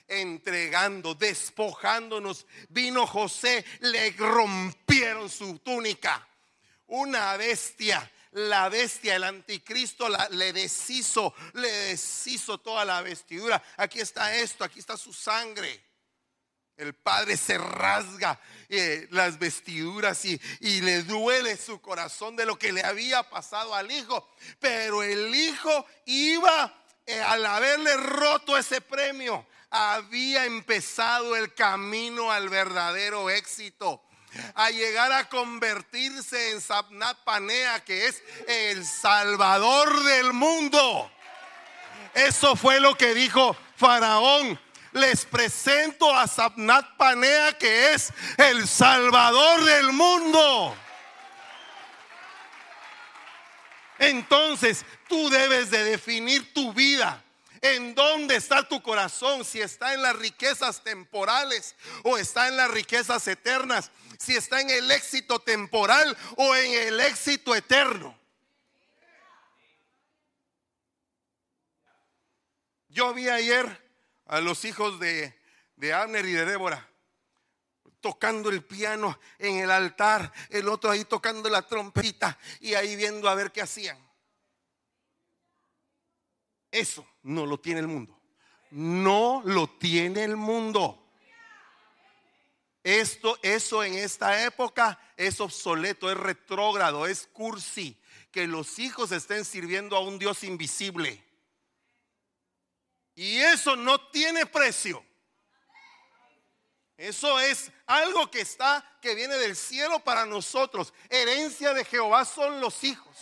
[0.07, 2.45] Entregando, despojándonos.
[2.69, 6.25] Vino José, le rompieron su túnica.
[6.87, 13.61] Una bestia, la bestia, el anticristo le deshizo, le deshizo toda la vestidura.
[13.75, 15.92] Aquí está esto, aquí está su sangre.
[16.75, 22.57] El padre se rasga eh, las vestiduras y, y, le duele su corazón de lo
[22.57, 24.27] que le había pasado al hijo.
[24.59, 26.73] Pero el hijo iba,
[27.05, 34.03] eh, al haberle roto ese premio, había empezado el camino al verdadero éxito.
[34.55, 41.11] A llegar a convertirse en Sabnat Panea, que es el salvador del mundo.
[42.15, 44.59] Eso fue lo que dijo Faraón
[44.93, 50.75] les presento a Sabnat Panea, que es el Salvador del mundo.
[53.99, 57.23] Entonces, tú debes de definir tu vida.
[57.61, 59.45] ¿En dónde está tu corazón?
[59.45, 63.89] Si está en las riquezas temporales o está en las riquezas eternas.
[64.19, 68.17] Si está en el éxito temporal o en el éxito eterno.
[72.89, 73.82] Yo vi ayer
[74.25, 75.37] a los hijos de,
[75.75, 76.89] de Abner y de Débora
[78.03, 83.29] tocando el piano en el altar, el otro ahí tocando la trompeta y ahí viendo
[83.29, 83.97] a ver qué hacían.
[86.69, 88.19] Eso no lo tiene el mundo.
[88.71, 90.99] No lo tiene el mundo.
[92.83, 97.97] Esto, eso en esta época es obsoleto, es retrógrado, es cursi.
[98.31, 101.22] Que los hijos estén sirviendo a un Dios invisible.
[103.15, 105.03] Y eso no tiene precio.
[106.97, 110.93] Eso es algo que está, que viene del cielo para nosotros.
[111.09, 113.15] Herencia de Jehová son los hijos.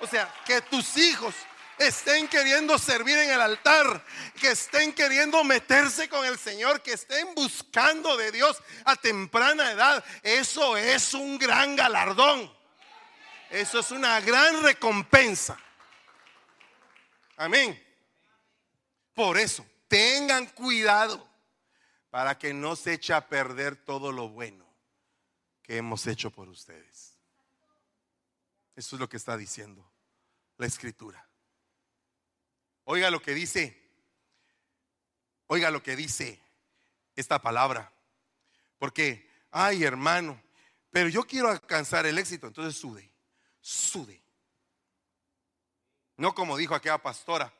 [0.00, 1.34] O sea, que tus hijos
[1.78, 4.04] estén queriendo servir en el altar,
[4.40, 10.04] que estén queriendo meterse con el Señor, que estén buscando de Dios a temprana edad.
[10.22, 12.52] Eso es un gran galardón.
[13.50, 15.58] Eso es una gran recompensa.
[17.36, 17.83] Amén.
[19.14, 21.26] Por eso, tengan cuidado
[22.10, 24.64] para que no se eche a perder todo lo bueno
[25.62, 27.16] que hemos hecho por ustedes.
[28.76, 29.88] Eso es lo que está diciendo
[30.56, 31.26] la escritura.
[32.84, 33.80] Oiga lo que dice,
[35.46, 36.40] oiga lo que dice
[37.16, 37.92] esta palabra.
[38.78, 40.42] Porque, ay hermano,
[40.90, 43.10] pero yo quiero alcanzar el éxito, entonces sude,
[43.60, 44.22] sude.
[46.16, 47.52] No como dijo aquella pastora,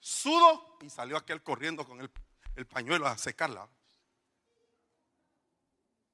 [0.00, 3.68] sudo y salió aquel corriendo con el, pañuelo a secarla.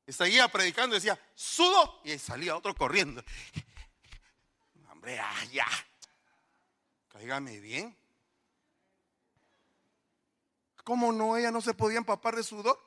[0.06, 3.22] Y seguía predicando y decía, sudo y salía otro corriendo.
[4.90, 5.66] Hombre, ah, ya.
[7.08, 7.96] Cáigame bien.
[10.84, 11.36] ¿Cómo no?
[11.36, 12.78] Ella no se podía empapar de sudor.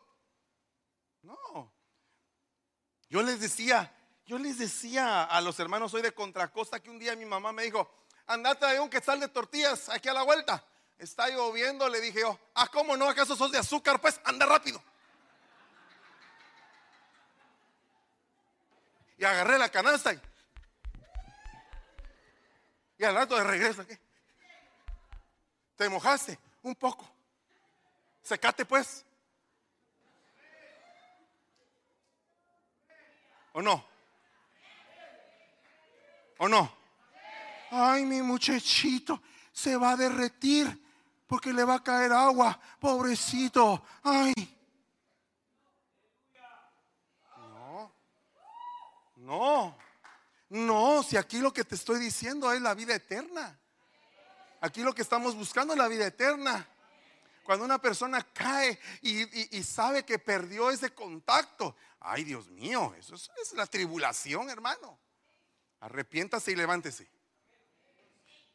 [1.22, 1.72] No.
[3.10, 7.16] Yo les decía, yo les decía a los hermanos hoy de Contracosta que un día
[7.16, 7.90] mi mamá me dijo,
[8.28, 10.66] andate de un quetzal de tortillas aquí a la vuelta
[10.98, 13.10] está lloviendo, le dije yo, ah, ¿cómo no?
[13.10, 14.00] ¿Acaso sos de azúcar?
[14.00, 14.82] Pues anda rápido.
[19.18, 20.22] Y agarré la canasta y,
[22.98, 24.00] y al rato de regreso, ¿qué?
[25.78, 26.40] ¿Te mojaste?
[26.64, 27.10] Un poco.
[28.24, 29.06] Secate pues.
[33.54, 33.86] ¿O no?
[36.38, 36.76] ¿O no?
[37.72, 40.85] Ay, mi muchachito se va a derretir
[41.28, 43.84] porque le va a caer agua, pobrecito.
[44.04, 44.34] Ay.
[47.36, 47.92] No,
[49.16, 49.78] no,
[50.50, 53.60] no, si aquí lo que te estoy diciendo es la vida eterna.
[54.62, 56.68] Aquí lo que estamos buscando es la vida eterna.
[57.44, 63.30] Cuando una persona cae y, sabe que perdió ese contacto, ay Dios mío, eso es,
[63.42, 65.00] es la tribulación, hermano.
[65.80, 67.08] Arrepiéntase y levántese.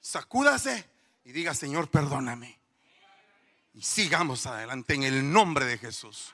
[0.01, 0.89] Sacúdase
[1.25, 2.60] y diga, Señor, perdóname
[3.75, 6.33] y sigamos adelante en el nombre de Jesús.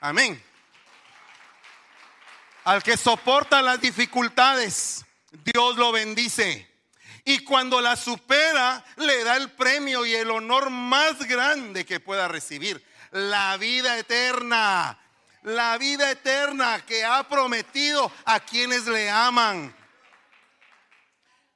[0.00, 0.42] Amén.
[2.64, 6.68] Al que soporta las dificultades, Dios lo bendice.
[7.24, 12.28] Y cuando la supera, le da el premio y el honor más grande que pueda
[12.28, 12.84] recibir.
[13.10, 14.98] La vida eterna.
[15.42, 19.74] La vida eterna que ha prometido a quienes le aman.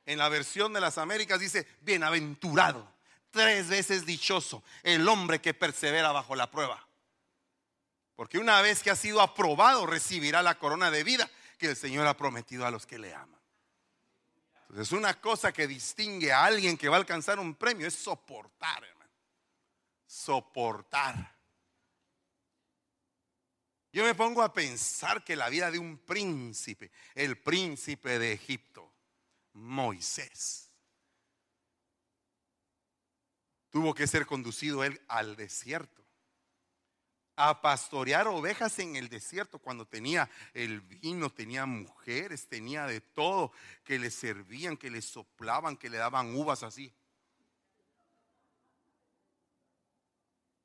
[0.06, 2.89] en la versión de las Américas dice, bienaventurado,
[3.30, 6.86] tres veces dichoso, el hombre que persevera bajo la prueba.
[8.16, 12.06] Porque una vez que ha sido aprobado, recibirá la corona de vida que el Señor
[12.06, 13.40] ha prometido a los que le aman.
[14.68, 18.84] Entonces, una cosa que distingue a alguien que va a alcanzar un premio es soportar,
[18.84, 19.10] hermano.
[20.06, 21.40] Soportar.
[23.92, 28.92] Yo me pongo a pensar que la vida de un príncipe, el príncipe de Egipto,
[29.54, 30.69] Moisés,
[33.70, 36.00] tuvo que ser conducido él al desierto
[37.40, 43.52] a pastorear ovejas en el desierto cuando tenía el vino, tenía mujeres, tenía de todo,
[43.82, 46.92] que le servían, que le soplaban, que le daban uvas así.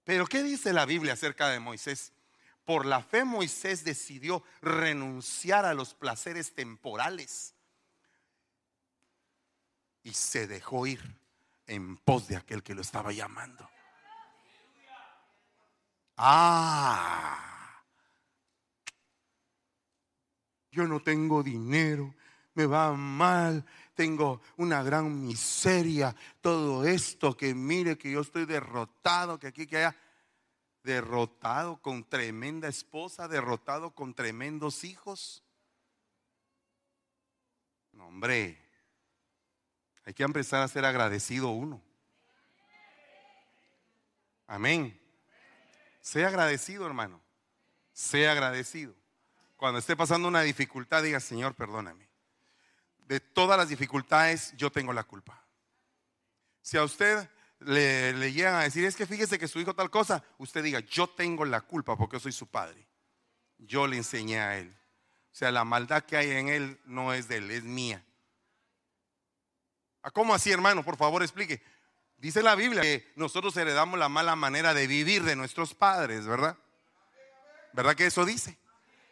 [0.03, 2.11] Pero ¿qué dice la Biblia acerca de Moisés?
[2.65, 7.53] Por la fe Moisés decidió renunciar a los placeres temporales
[10.03, 11.01] y se dejó ir
[11.67, 13.69] en pos de aquel que lo estaba llamando.
[16.17, 17.83] Ah,
[20.71, 22.15] yo no tengo dinero,
[22.53, 29.39] me va mal, tengo una gran miseria, todo esto que mire que yo estoy derrotado,
[29.39, 29.95] que aquí, que allá,
[30.83, 35.43] derrotado con tremenda esposa, derrotado con tremendos hijos.
[37.91, 38.64] No, hombre,
[40.05, 41.81] hay que empezar a ser agradecido uno.
[44.47, 44.99] Amén.
[46.01, 47.19] Sea agradecido, hermano.
[47.91, 48.93] Sea agradecido.
[49.57, 52.07] Cuando esté pasando una dificultad, diga, Señor, perdóname.
[53.07, 55.43] De todas las dificultades, yo tengo la culpa.
[56.61, 57.27] Si a usted
[57.59, 60.81] le, le llegan a decir, es que fíjese que su hijo tal cosa, usted diga,
[60.81, 62.85] yo tengo la culpa porque yo soy su padre.
[63.57, 64.75] Yo le enseñé a él.
[65.31, 68.05] O sea, la maldad que hay en él no es de él, es mía.
[70.05, 70.85] ¿A cómo así, hermano?
[70.85, 71.63] Por favor, explique.
[72.17, 76.55] Dice la Biblia que nosotros heredamos la mala manera de vivir de nuestros padres, ¿verdad?
[77.73, 78.55] ¿Verdad que eso dice?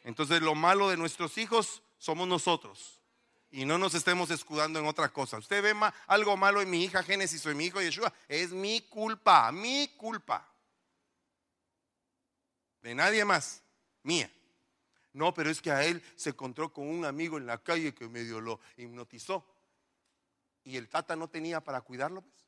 [0.03, 3.01] Entonces lo malo de nuestros hijos somos nosotros.
[3.49, 5.39] Y no nos estemos escudando en otra cosa.
[5.39, 5.75] Usted ve
[6.05, 8.13] algo malo en mi hija Génesis o en mi hijo Yeshua.
[8.27, 10.47] Es mi culpa, mi culpa.
[12.83, 13.63] De nadie más,
[14.03, 14.31] mía.
[15.11, 18.07] No, pero es que a él se encontró con un amigo en la calle que
[18.07, 19.52] medio lo hipnotizó.
[20.63, 22.21] Y el tata no tenía para cuidarlo.
[22.21, 22.43] Pues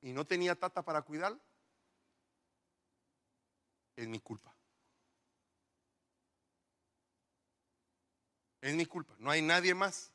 [0.00, 1.40] y no tenía tata para cuidarlo,
[3.96, 4.54] es mi culpa.
[8.60, 10.12] Es mi culpa, no hay nadie más.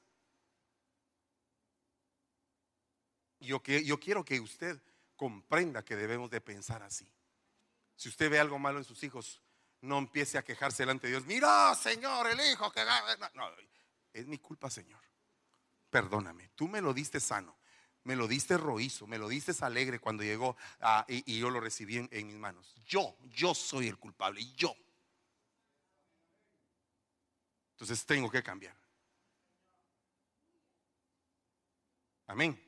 [3.40, 4.82] Yo, yo quiero que usted
[5.16, 7.10] comprenda que debemos de pensar así.
[7.96, 9.42] Si usted ve algo malo en sus hijos,
[9.82, 11.26] no empiece a quejarse delante de Dios.
[11.26, 12.84] Mira, Señor, el hijo que...
[13.34, 13.50] No,
[14.14, 15.02] es mi culpa, Señor.
[15.94, 17.56] Perdóname, tú me lo diste sano
[18.04, 21.98] me lo diste roízo, me lo diste alegre cuando llegó ah, y, yo lo recibí
[21.98, 22.76] en, mis manos.
[22.86, 24.76] Yo, yo soy el culpable, yo.
[27.72, 28.76] Entonces tengo que cambiar.
[32.28, 32.60] Amén.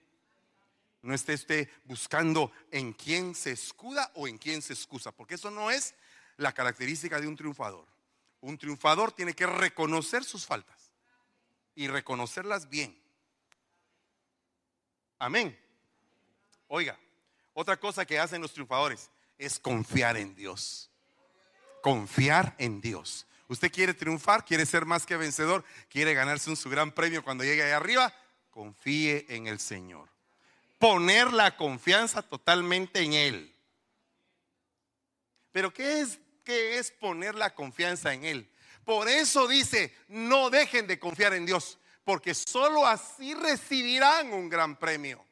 [1.01, 5.51] No esté usted buscando en quién se escuda o en quién se excusa, porque eso
[5.51, 5.95] no es
[6.37, 7.87] la característica de un triunfador.
[8.41, 10.91] Un triunfador tiene que reconocer sus faltas
[11.75, 13.04] y reconocerlas bien.
[15.25, 15.57] Amén.
[16.67, 16.99] Oiga,
[17.55, 19.09] otra cosa que hacen los triunfadores
[19.39, 20.91] es confiar en Dios.
[21.81, 23.25] Confiar en Dios.
[23.47, 27.43] Usted quiere triunfar, quiere ser más que vencedor, quiere ganarse un su gran premio cuando
[27.43, 28.13] llegue ahí arriba,
[28.51, 30.09] confíe en el Señor.
[30.77, 33.55] Poner la confianza totalmente en Él.
[35.51, 38.47] Pero ¿qué es, qué es poner la confianza en Él?
[38.83, 44.77] Por eso dice, no dejen de confiar en Dios porque sólo así recibirán un gran
[44.77, 45.25] premio.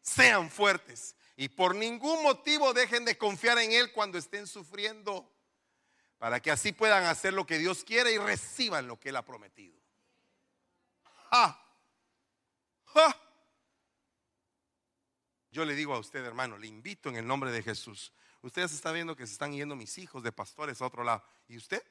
[0.00, 5.30] Sean fuertes y por ningún motivo dejen de confiar en Él cuando estén sufriendo,
[6.18, 9.24] para que así puedan hacer lo que Dios quiere y reciban lo que Él ha
[9.24, 9.78] prometido.
[15.52, 18.12] Yo le digo a usted, hermano, le invito en el nombre de Jesús.
[18.40, 21.22] Ustedes están viendo que se están yendo mis hijos de pastores a otro lado.
[21.48, 21.82] ¿Y usted?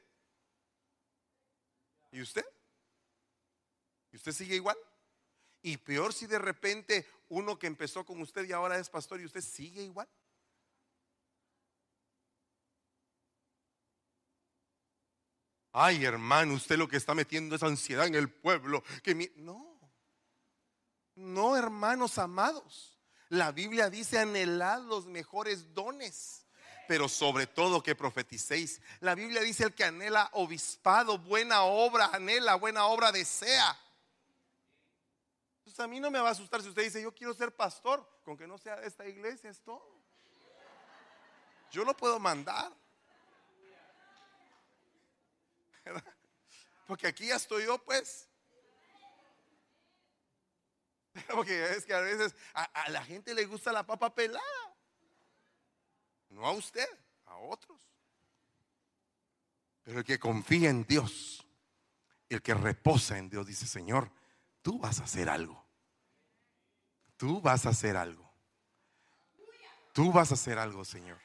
[2.11, 2.45] ¿Y usted?
[4.17, 4.75] ¿Y usted sigue igual?
[5.61, 9.25] Y peor si de repente uno que empezó con usted y ahora es pastor y
[9.25, 10.09] usted sigue igual.
[15.71, 18.83] Ay, hermano, usted lo que está metiendo es ansiedad en el pueblo.
[19.03, 19.79] Que No,
[21.13, 22.97] no, hermanos amados.
[23.29, 26.43] La Biblia dice anhelad los mejores dones
[26.87, 28.81] pero sobre todo que profeticéis.
[29.01, 33.77] La Biblia dice el que anhela obispado, buena obra, anhela, buena obra desea
[35.79, 38.37] A mí no me va a asustar si usted dice, yo quiero ser pastor, con
[38.37, 39.97] que no sea de esta iglesia, es todo.
[41.71, 42.73] Yo lo puedo mandar.
[46.87, 48.27] Porque aquí ya estoy yo, pues.
[51.33, 54.43] Porque es que a veces a, la gente le gusta la papa pelada.
[56.29, 56.87] No a usted,
[57.25, 57.79] a otros.
[59.83, 61.45] Pero el que confía en Dios,
[62.29, 64.11] el que reposa en Dios, dice, Señor,
[64.61, 65.66] tú vas a hacer algo.
[67.17, 68.27] Tú vas a hacer algo.
[69.91, 71.19] Tú vas a hacer algo, Señor.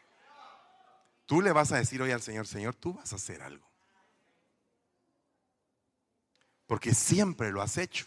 [1.27, 3.67] Tú le vas a decir hoy al Señor, Señor, tú vas a hacer algo.
[6.67, 8.07] Porque siempre lo has hecho.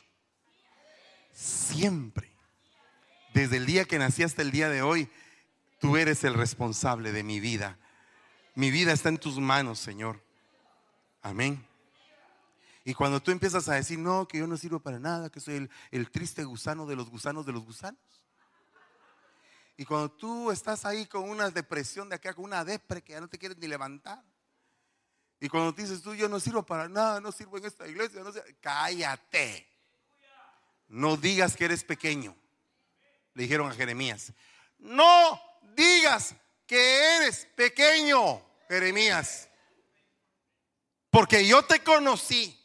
[1.32, 2.36] Siempre.
[3.34, 5.10] Desde el día que nací hasta el día de hoy,
[5.80, 7.78] tú eres el responsable de mi vida.
[8.56, 10.24] Mi vida está en tus manos, Señor.
[11.22, 11.68] Amén.
[12.88, 15.68] Y cuando tú empiezas a decir, no, que yo no sirvo para nada, que soy
[15.90, 18.00] el, triste gusano de los gusanos de los gusanos.
[19.76, 23.20] Y cuando tú estás ahí con una depresión de acá, con una depre que ya
[23.20, 24.24] no te quieres ni levantar.
[25.40, 28.22] Y cuando dices tú, yo no sirvo para nada, no sirvo en esta iglesia,
[28.62, 29.68] cállate.
[30.88, 32.38] No digas que eres pequeño.
[33.34, 34.32] Le dijeron a Jeremías.
[34.78, 35.42] No
[35.76, 36.36] digas
[36.68, 39.50] que eres pequeño, Jeremías.
[41.10, 42.62] Porque yo te conocí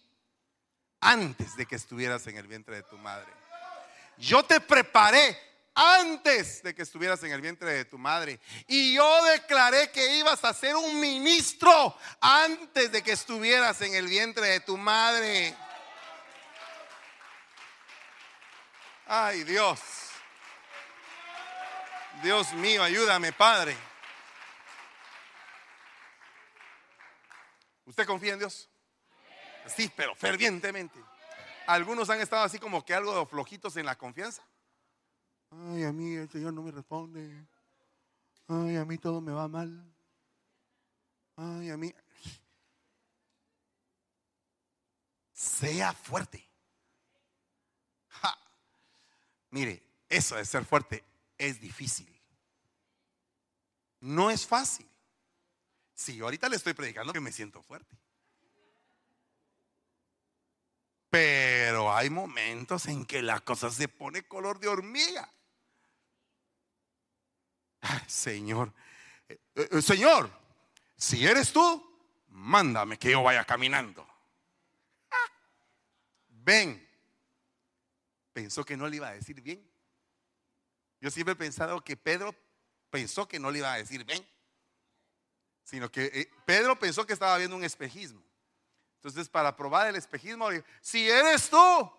[1.00, 3.32] antes de que estuvieras en el vientre de tu madre.
[4.18, 5.38] Yo te preparé
[5.74, 8.38] antes de que estuvieras en el vientre de tu madre.
[8.66, 14.06] Y yo declaré que ibas a ser un ministro antes de que estuvieras en el
[14.06, 15.54] vientre de tu madre.
[19.06, 19.80] Ay Dios.
[22.22, 23.76] Dios mío, ayúdame, Padre.
[27.86, 28.69] ¿Usted confía en Dios?
[29.66, 30.98] Sí, pero fervientemente.
[31.66, 34.42] Algunos han estado así como que algo flojitos en la confianza.
[35.50, 37.46] Ay, a mí el Señor no me responde.
[38.48, 39.84] Ay, a mí todo me va mal.
[41.36, 41.94] Ay, a mí.
[45.32, 46.46] Sea fuerte.
[49.50, 51.04] Mire, eso de ser fuerte
[51.36, 52.08] es difícil.
[54.00, 54.88] No es fácil.
[55.94, 57.96] Si yo ahorita le estoy predicando que me siento fuerte.
[61.10, 65.32] Pero hay momentos en que la cosa se pone color de hormiga.
[68.06, 68.72] señor,
[69.28, 70.30] eh, eh, Señor,
[70.96, 71.90] si eres tú,
[72.28, 74.06] mándame que yo vaya caminando.
[76.28, 76.88] Ven,
[78.32, 79.68] pensó que no le iba a decir bien.
[81.00, 82.34] Yo siempre he pensado que Pedro
[82.90, 84.26] pensó que no le iba a decir bien,
[85.64, 88.22] sino que eh, Pedro pensó que estaba viendo un espejismo.
[89.00, 90.48] Entonces, para probar el espejismo,
[90.82, 91.92] si eres tú,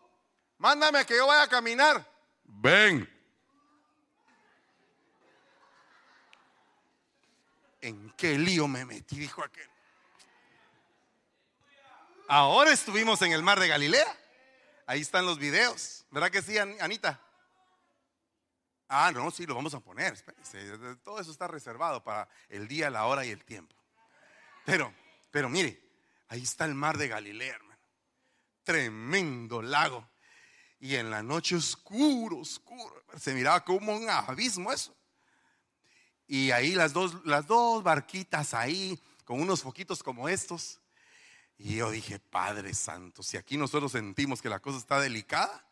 [0.60, 2.08] mándame a que yo vaya a caminar.
[2.44, 3.10] Ven.
[7.82, 9.18] ¿En qué lío me metí?
[9.18, 9.68] Dijo aquel.
[12.28, 14.16] Ahora estuvimos en el mar de Galilea.
[14.86, 16.06] Ahí están los videos.
[16.12, 17.20] ¿Verdad que sí, Anita?
[18.88, 20.14] Ah, no, sí, lo vamos a poner.
[21.04, 23.76] Todo eso está reservado para el día, la hora y el tiempo.
[24.66, 24.94] Pero,
[25.32, 25.91] pero mire,
[26.32, 27.80] ahí está el mar de Galilea, hermano.
[28.64, 30.10] Tremendo lago.
[30.80, 33.04] Y en la noche oscuro, oscuro.
[33.20, 34.96] Se miraba como un abismo eso.
[36.28, 40.80] Y ahí las dos, las dos barquitas ahí, con unos foquitos como estos.
[41.58, 45.68] Y yo dije, Padre Santo, si aquí nosotros sentimos que la cosa está delicada,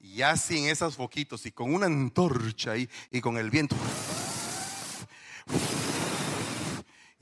[0.00, 3.76] ya sin esos foquitos y con una antorcha ahí y con el viento.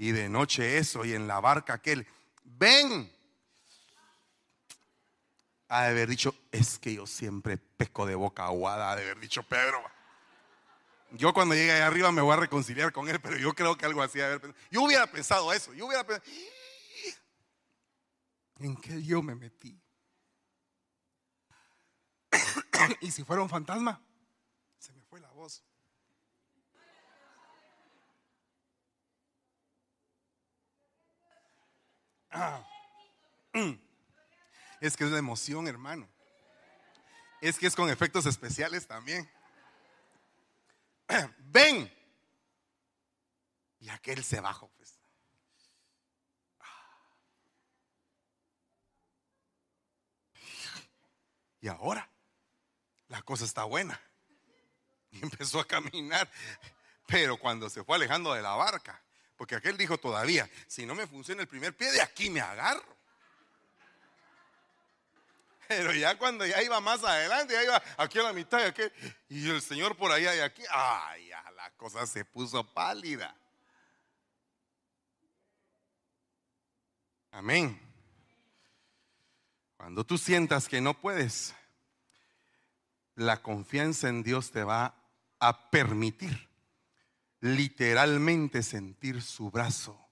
[0.04, 2.06] Y de noche eso y en la barca aquel,
[2.42, 3.10] ven.
[5.68, 9.18] Ha de haber dicho, es que yo siempre peco de boca aguada, ha de haber
[9.18, 9.82] dicho Pedro.
[11.12, 13.86] Yo cuando llegue ahí arriba me voy a reconciliar con él, pero yo creo que
[13.86, 14.18] algo así.
[14.70, 16.30] Yo hubiera pensado eso, yo hubiera pensado,
[18.58, 19.80] ¿en qué yo me metí?
[23.00, 24.02] y si fuera un fantasma,
[24.78, 25.64] se me fue la voz.
[34.80, 36.08] Es que es la emoción, hermano.
[37.40, 39.30] Es que es con efectos especiales también.
[41.38, 41.92] Ven.
[43.80, 44.98] Y aquel se bajó, pues.
[51.60, 52.10] Y ahora
[53.08, 54.00] la cosa está buena.
[55.10, 56.30] Y empezó a caminar.
[57.06, 59.03] Pero cuando se fue alejando de la barca,
[59.44, 62.96] porque aquel dijo todavía, si no me funciona el primer pie, de aquí me agarro.
[65.68, 68.74] Pero ya cuando ya iba más adelante, ya iba aquí a la mitad
[69.28, 73.36] y el Señor por allá y aquí, ay, ya la cosa se puso pálida.
[77.30, 77.78] Amén.
[79.76, 81.54] Cuando tú sientas que no puedes,
[83.14, 84.94] la confianza en Dios te va
[85.38, 86.53] a permitir
[87.44, 90.08] literalmente sentir su brazo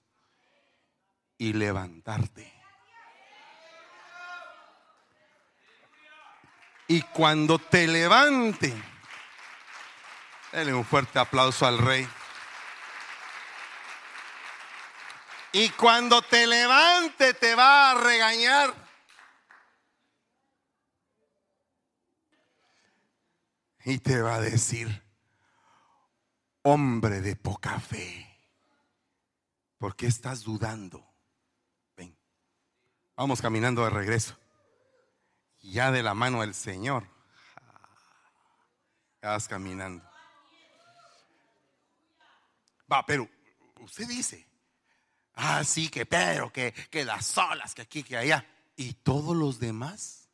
[1.35, 2.53] y levantarte.
[6.87, 8.71] Y cuando te levante,
[10.51, 12.07] denle un fuerte aplauso al rey.
[15.53, 18.75] Y cuando te levante te va a regañar.
[23.85, 25.03] Y te va a decir,
[26.63, 28.25] hombre de poca fe,
[29.77, 31.05] ¿por qué estás dudando?
[31.95, 32.17] Ven,
[33.15, 34.37] vamos caminando de regreso.
[35.61, 37.07] Ya de la mano del Señor.
[39.21, 40.03] Vas caminando.
[42.91, 43.29] Va, pero
[43.79, 44.45] usted dice,
[45.35, 48.45] ah, sí, que Pedro, que, que las olas, que aquí, que allá.
[48.75, 50.29] ¿Y todos los demás?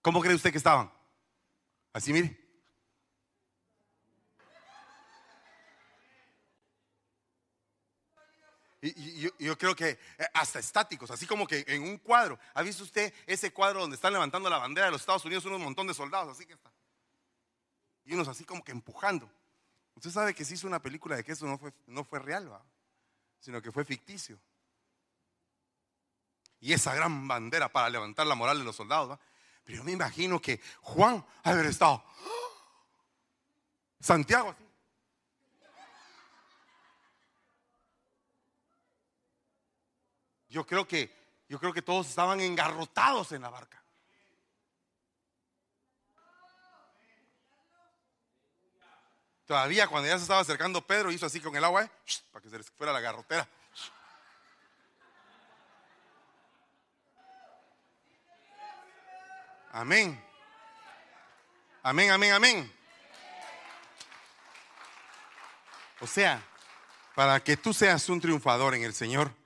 [0.00, 0.90] ¿Cómo cree usted que estaban?
[1.92, 2.39] Así mire.
[8.82, 12.38] Y, yo, creo que eh, hasta estáticos, así como que en un cuadro.
[12.54, 15.60] ¿Ha visto usted ese cuadro donde están levantando la bandera de los Estados Unidos un
[15.62, 16.36] montón de soldados?
[16.36, 16.72] Así que está.
[18.04, 19.30] Y unos así como que empujando.
[19.94, 22.50] Usted sabe que se hizo una película de que eso no fue, no fue real,
[22.50, 22.64] ¿va?
[23.38, 24.40] sino que fue ficticio.
[26.60, 29.10] Y esa gran bandera para levantar la moral de los soldados.
[29.10, 29.20] ¿va?
[29.64, 32.02] Pero yo me imagino que Juan haber estado.
[33.98, 34.69] Santiago así.
[40.50, 43.82] Yo creo que yo creo que todos estaban engarrotados en la barca.
[49.46, 51.90] Todavía cuando ya se estaba acercando Pedro hizo así con el agua, ¿eh?
[52.30, 53.48] para que se les fuera la garrotera.
[59.72, 60.24] Amén.
[61.82, 62.72] Amén, amén, amén.
[66.00, 66.42] O sea,
[67.16, 69.39] para que tú seas un triunfador en el Señor,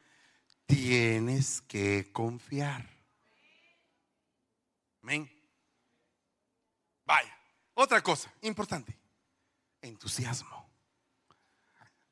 [0.67, 2.89] tienes que confiar.
[5.03, 5.31] Amén.
[7.05, 7.37] Vaya,
[7.75, 8.97] otra cosa importante,
[9.83, 10.69] entusiasmo.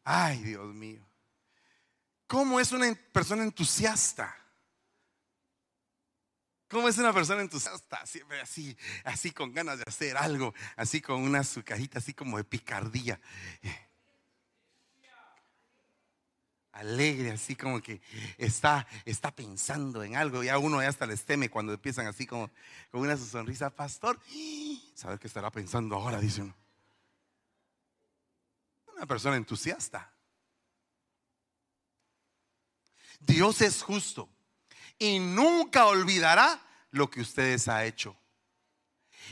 [0.05, 1.07] Ay, Dios mío.
[2.26, 4.36] ¿Cómo es una persona entusiasta?
[6.68, 8.05] ¿Cómo es una persona entusiasta?
[8.07, 12.44] Siempre así, así con ganas de hacer algo, así con una azucarita, así como de
[12.44, 13.20] picardía
[16.73, 18.01] alegre, así como que
[18.39, 20.43] está, está pensando en algo.
[20.43, 22.51] Ya uno ya hasta les teme cuando empiezan así como
[22.91, 24.18] con una sonrisa, pastor.
[24.95, 26.18] ¿Sabe qué estará pensando ahora?
[26.18, 26.55] Dice uno.
[28.95, 30.11] Una persona entusiasta.
[33.20, 34.29] Dios es justo
[34.99, 36.61] y nunca olvidará
[36.91, 38.16] lo que ustedes han hecho.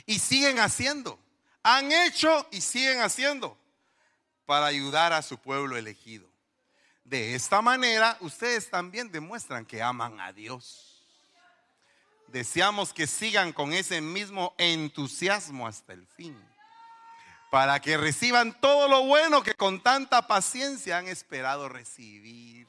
[0.07, 1.18] Y siguen haciendo.
[1.62, 3.59] Han hecho y siguen haciendo
[4.47, 6.29] para ayudar a su pueblo elegido.
[7.11, 11.02] De esta manera, ustedes también demuestran que aman a Dios.
[12.28, 16.40] Deseamos que sigan con ese mismo entusiasmo hasta el fin,
[17.50, 22.68] para que reciban todo lo bueno que con tanta paciencia han esperado recibir.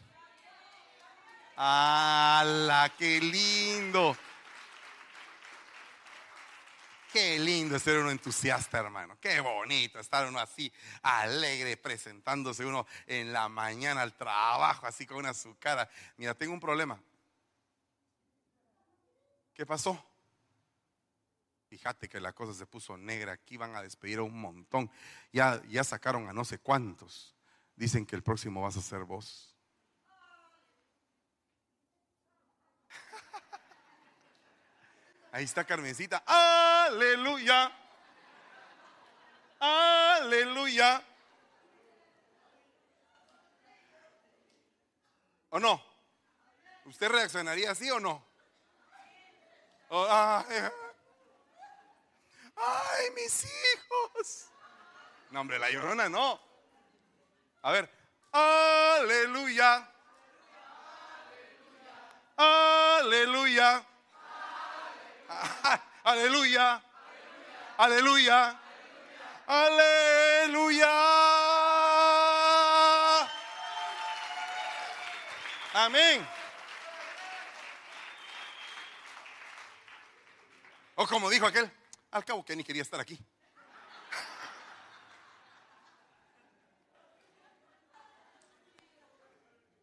[1.56, 4.18] ¡Hala, qué lindo!
[7.12, 9.18] Qué lindo ser uno entusiasta, hermano.
[9.20, 15.18] Qué bonito estar uno así, alegre, presentándose uno en la mañana al trabajo, así con
[15.18, 15.56] una su.
[16.16, 17.02] Mira, tengo un problema.
[19.54, 20.02] ¿Qué pasó?
[21.68, 23.34] Fíjate que la cosa se puso negra.
[23.34, 24.90] Aquí van a despedir a un montón.
[25.34, 27.36] Ya, ya sacaron a no sé cuántos.
[27.76, 29.51] Dicen que el próximo vas a ser vos.
[35.32, 36.24] Ahí está Carmencita.
[36.26, 37.72] Aleluya.
[39.60, 41.02] Aleluya.
[45.52, 45.82] ¿O no?
[46.86, 48.26] ¿Usted reaccionaría así o no?
[49.92, 50.70] ay,
[52.56, 54.48] ay, mis hijos.
[55.30, 56.40] No, hombre, la llorona no.
[57.62, 57.90] A ver.
[58.32, 59.90] Aleluya.
[62.38, 63.86] Aleluya.
[66.04, 66.82] Aleluya.
[67.78, 68.60] Aleluya.
[69.48, 70.92] Aleluya.
[75.74, 76.28] Amén.
[80.96, 81.72] O como dijo aquel,
[82.12, 83.18] al cabo que ni quería estar aquí.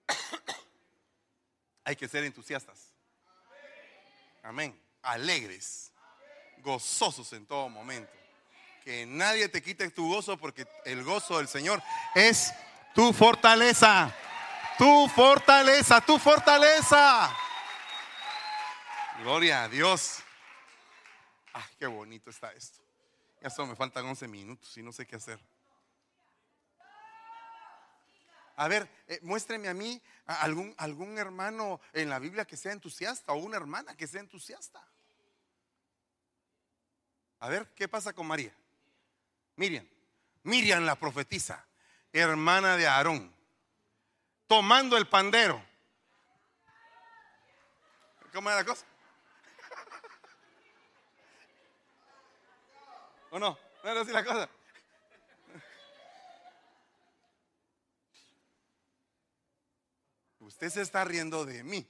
[1.85, 2.95] Hay que ser entusiastas.
[4.43, 4.88] Amén.
[5.03, 5.93] Alegres,
[6.59, 8.13] gozosos en todo momento.
[8.85, 11.83] Que nadie te quite tu gozo porque el gozo del Señor
[12.15, 12.53] es
[12.95, 14.15] tu fortaleza.
[14.79, 17.35] Tu fortaleza, tu fortaleza.
[19.21, 20.19] Gloria a Dios.
[21.53, 22.79] Ay, qué bonito está esto.
[23.43, 25.41] Ya solo me faltan 11 minutos y no sé qué hacer.
[28.59, 33.33] A ver, eh, muéstreme a mí algún, algún hermano en la Biblia que sea entusiasta
[33.33, 34.85] o una hermana que sea entusiasta.
[37.39, 38.53] A ver, ¿qué pasa con María?
[39.55, 39.87] Miriam.
[40.43, 41.65] Miriam la profetisa,
[42.13, 43.33] hermana de Aarón,
[44.49, 45.65] tomando el pandero.
[48.33, 48.85] ¿Cómo era la cosa?
[53.31, 53.57] ¿O no?
[53.85, 54.51] ¿No era así la cosa?
[60.59, 61.87] Usted se está riendo de mí.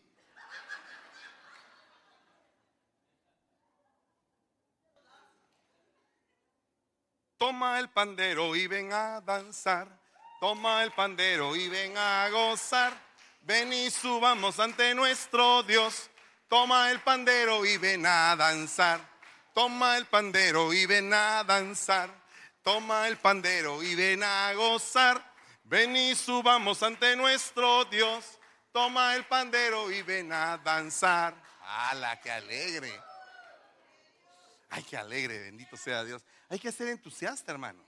[7.39, 9.89] Toma el pandero y ven a danzar.
[10.39, 12.93] Toma el pandero y ven a gozar.
[13.41, 16.11] Ven y subamos ante nuestro Dios.
[16.47, 19.01] Toma el pandero y ven a danzar.
[19.55, 22.11] Toma el pandero y ven a danzar.
[22.63, 25.25] Toma el pandero y ven a gozar.
[25.65, 28.39] Ven y subamos ante nuestro Dios.
[28.79, 31.35] Toma el pandero y ven a danzar.
[31.63, 32.93] ¡Hala, qué alegre!
[34.71, 36.25] Ay, qué alegre, bendito sea Dios.
[36.49, 37.85] Hay que ser entusiasta, hermano.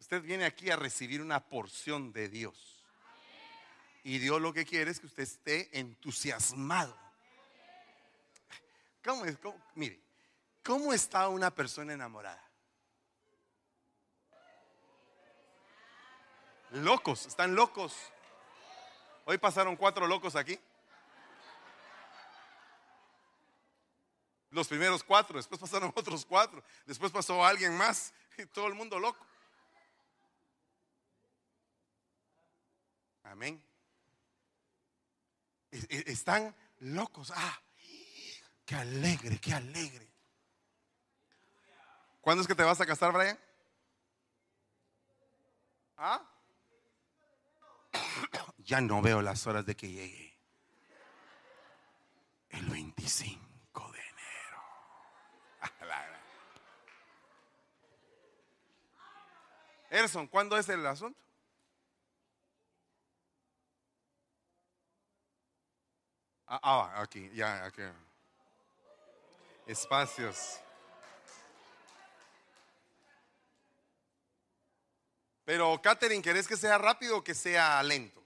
[0.00, 2.82] Usted viene aquí a recibir una porción de Dios.
[4.02, 6.98] Y Dios lo que quiere es que usted esté entusiasmado.
[9.04, 9.36] ¿Cómo es?
[9.74, 10.00] mire,
[10.62, 12.42] ¿cómo está una persona enamorada?
[16.70, 17.94] Locos, están locos.
[19.24, 20.58] Hoy pasaron cuatro locos aquí.
[24.50, 28.98] Los primeros cuatro, después pasaron otros cuatro, después pasó alguien más y todo el mundo
[28.98, 29.26] loco.
[33.24, 33.60] Amén.
[35.72, 37.32] Están locos.
[37.34, 37.60] Ah,
[38.64, 40.08] qué alegre, qué alegre.
[42.20, 43.38] ¿Cuándo es que te vas a casar, Brian?
[45.96, 46.22] ¿Ah?
[48.64, 50.34] Ya no veo las horas de que llegue.
[52.50, 54.62] El 25 de enero.
[59.90, 61.18] Erson, ¿cuándo es el asunto?
[66.46, 67.82] Ah, ah, aquí, ya, aquí.
[69.66, 70.60] Espacios.
[75.44, 78.23] Pero, Catherine, ¿querés que sea rápido o que sea lento?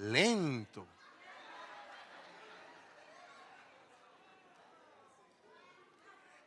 [0.00, 0.86] Lento.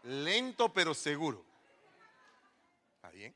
[0.04, 1.46] Lento pero seguro.
[2.96, 3.36] ¿Está bien?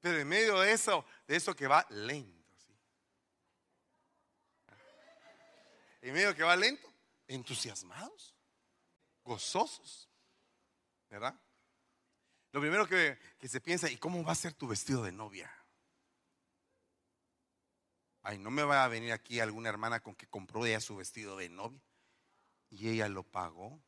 [0.00, 2.48] Pero en medio de eso, de eso que va lento.
[2.56, 2.72] ¿sí?
[6.02, 6.92] En medio que va lento,
[7.28, 8.34] entusiasmados,
[9.24, 10.08] gozosos.
[11.10, 11.38] ¿Verdad?
[12.52, 15.50] Lo primero que, se piensa, ¿y cómo va a ser tu vestido de novia?
[18.22, 21.36] Ay, no me va a venir aquí alguna hermana con que compró ella su vestido
[21.36, 21.80] de novia
[22.70, 23.80] y ella lo pagó.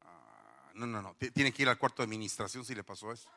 [0.00, 1.14] Ah, no, no, no.
[1.14, 3.30] Tiene que ir al cuarto de administración si le pasó eso.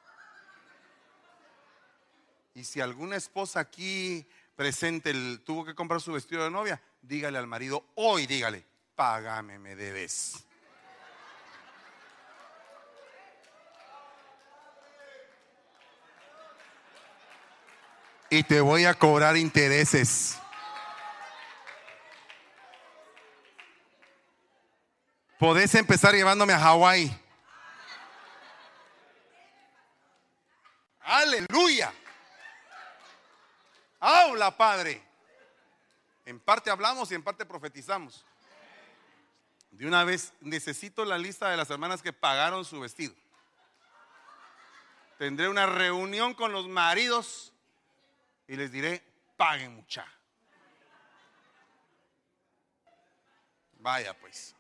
[2.56, 4.26] Y si alguna esposa aquí
[4.56, 8.66] presente tuvo que comprar su vestido de novia, dígale al marido, hoy dígale,
[8.96, 10.46] págame, me debes.
[18.38, 20.38] Y te voy a cobrar intereses.
[25.40, 27.22] Podés empezar llevándome a Hawái.
[31.02, 31.94] Aleluya.
[34.00, 35.02] Habla, Padre.
[36.26, 38.26] En parte hablamos y en parte profetizamos.
[39.72, 43.14] De una vez necesito la lista de las hermanas que pagaron su vestido.
[45.18, 47.54] Tendré una reunión con los maridos
[48.48, 49.04] y les diré,
[49.38, 50.06] paguen mucha.
[53.80, 54.56] Vaya pues.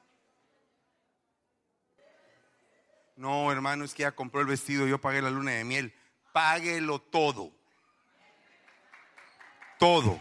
[3.15, 5.93] No, hermano, es que ya compró el vestido, yo pagué la luna de miel.
[6.33, 7.51] Páguelo todo.
[9.79, 10.19] Todo.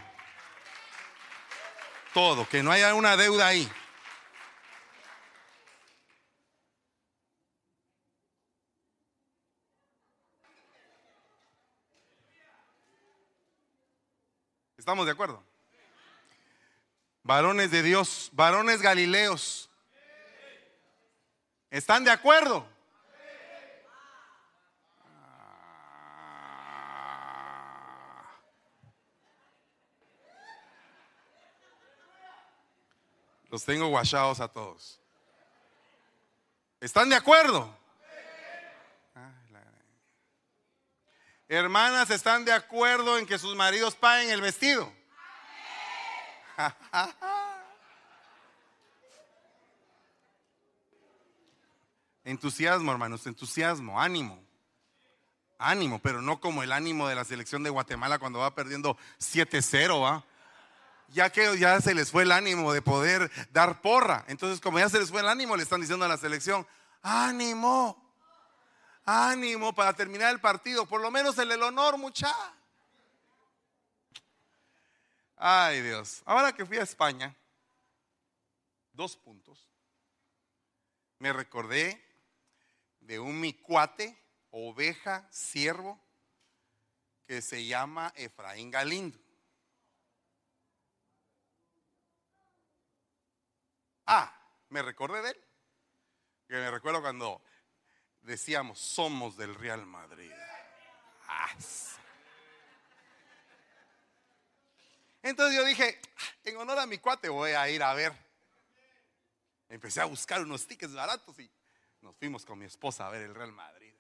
[2.13, 3.69] Todo, que no haya una deuda ahí.
[14.85, 15.43] ¿Estamos de acuerdo?
[17.23, 19.71] Varones de Dios, varones galileos.
[21.71, 22.69] ¿Están de acuerdo?
[33.49, 35.01] Los tengo guachados a todos.
[36.79, 37.75] ¿Están de acuerdo?
[41.49, 44.91] Hermanas, ¿están de acuerdo en que sus maridos paguen el vestido?
[52.25, 54.43] entusiasmo, hermanos, entusiasmo, ánimo.
[55.59, 60.03] Ánimo, pero no como el ánimo de la selección de Guatemala cuando va perdiendo 7-0,
[60.03, 60.25] ¿va?
[61.09, 64.25] Ya que ya se les fue el ánimo de poder dar porra.
[64.29, 66.67] Entonces, como ya se les fue el ánimo, le están diciendo a la selección,
[67.03, 68.04] ánimo,
[69.05, 72.33] ánimo para terminar el partido, por lo menos el, el honor, mucha.
[75.37, 77.35] Ay Dios, ahora que fui a España,
[78.93, 79.69] dos puntos,
[81.19, 82.03] me recordé
[83.01, 84.19] de un mi cuate,
[84.51, 86.01] oveja, siervo,
[87.27, 89.19] que se llama Efraín Galindo.
[94.07, 94.33] Ah,
[94.69, 95.45] me recordé de él.
[96.47, 97.43] Que me recuerdo cuando
[98.25, 100.33] decíamos, somos del Real Madrid.
[101.29, 101.51] Ah,
[105.23, 106.01] Entonces yo dije,
[106.45, 108.13] en honor a mi cuate voy a ir a ver.
[109.69, 111.51] Empecé a buscar unos tickets baratos y
[112.03, 113.95] nos fuimos con mi esposa a ver el Real Madrid.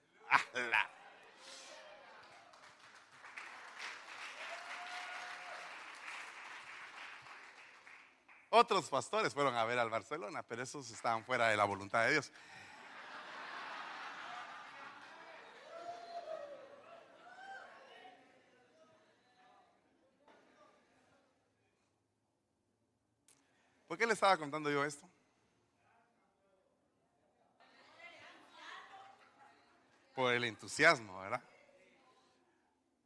[8.51, 12.13] Otros pastores fueron a ver al Barcelona, pero esos estaban fuera de la voluntad de
[12.13, 12.31] Dios.
[24.15, 25.09] Estaba contando yo esto?
[30.15, 31.43] Por el entusiasmo, ¿verdad?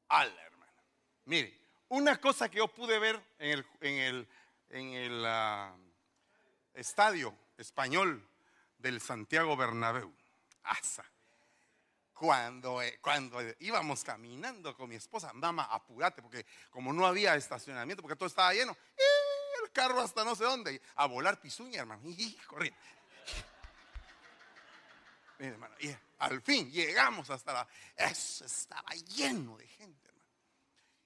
[0.09, 0.73] Ala, hermano.
[1.25, 4.29] Mire, una cosa que yo pude ver en el, en el,
[4.71, 5.75] en el ah,
[6.75, 8.27] estadio español
[8.79, 10.13] del Santiago Bernabéu.
[10.63, 11.05] Asa.
[12.13, 18.03] Cuando, eh, cuando íbamos caminando con mi esposa, mamá, apúrate, porque como no había estacionamiento,
[18.03, 18.77] porque todo estaba lleno,
[19.71, 22.79] carro hasta no sé dónde, a volar pisuña, hermano, y corriendo.
[25.39, 27.69] Mire, hermano, y al fin llegamos hasta la...
[27.97, 30.29] Eso estaba lleno de gente, hermano.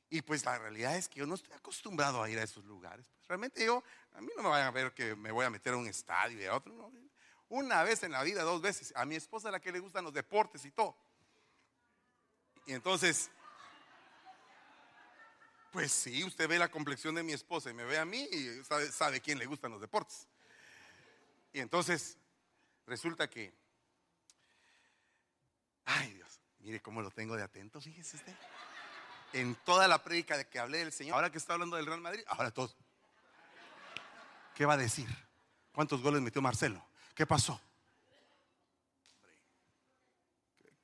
[0.08, 3.06] Y pues la realidad es que yo no estoy acostumbrado a ir a esos lugares.
[3.14, 3.82] Pues realmente yo,
[4.12, 6.40] a mí no me vayan a ver que me voy a meter a un estadio
[6.40, 6.72] y a otro.
[6.74, 6.92] No.
[7.48, 8.92] Una vez en la vida, dos veces.
[8.96, 10.96] A mi esposa la que le gustan los deportes y todo.
[12.66, 13.30] Y entonces,
[15.72, 18.62] pues sí, usted ve la complexión de mi esposa y me ve a mí y
[18.92, 20.28] sabe, quién le gustan los deportes.
[21.52, 22.18] Y entonces,
[22.86, 23.52] resulta que
[25.84, 28.34] Ay Dios, mire cómo lo tengo de atento, fíjese usted.
[29.32, 32.00] En toda la prédica de que hablé del Señor, ahora que está hablando del Real
[32.00, 32.72] Madrid, ahora todo.
[34.54, 35.08] ¿Qué va a decir?
[35.72, 36.86] ¿Cuántos goles metió Marcelo?
[37.14, 37.60] ¿Qué pasó?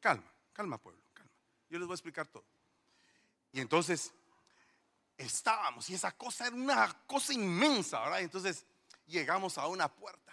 [0.00, 1.30] Calma, calma pueblo, calma.
[1.68, 2.44] Yo les voy a explicar todo.
[3.52, 4.14] Y entonces
[5.18, 8.20] estábamos y esa cosa era una cosa inmensa, ¿verdad?
[8.20, 8.64] Entonces
[9.06, 10.28] llegamos a una puerta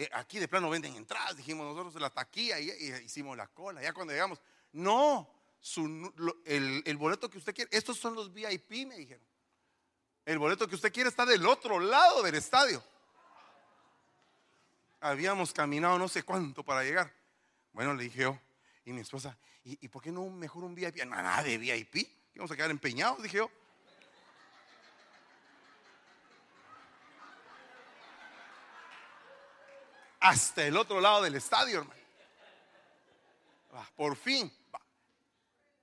[0.00, 2.70] eh, aquí de plano venden entradas, dijimos nosotros la taquilla y,
[3.04, 3.82] hicimos la cola.
[3.82, 4.40] Ya cuando llegamos,
[4.72, 5.30] no,
[6.46, 9.22] el, boleto que usted quiere, estos son los VIP, me dijeron.
[10.24, 12.82] El boleto que usted quiere está del otro lado del estadio.
[15.00, 17.12] Habíamos caminado no sé cuánto para llegar.
[17.74, 18.38] Bueno, le dije yo,
[18.86, 21.04] y mi esposa, ¿y, por qué no mejor un VIP?
[21.04, 23.50] Nada de VIP, vamos a quedar empeñados, dije yo.
[30.20, 32.00] Hasta el otro lado del estadio, hermano.
[33.96, 34.52] Por fin,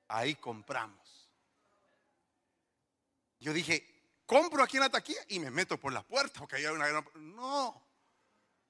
[0.08, 1.28] ahí compramos.
[3.40, 3.88] Yo dije,
[4.26, 7.08] compro aquí en la taquilla y me meto por la puerta, porque hay una gran...
[7.16, 7.82] No,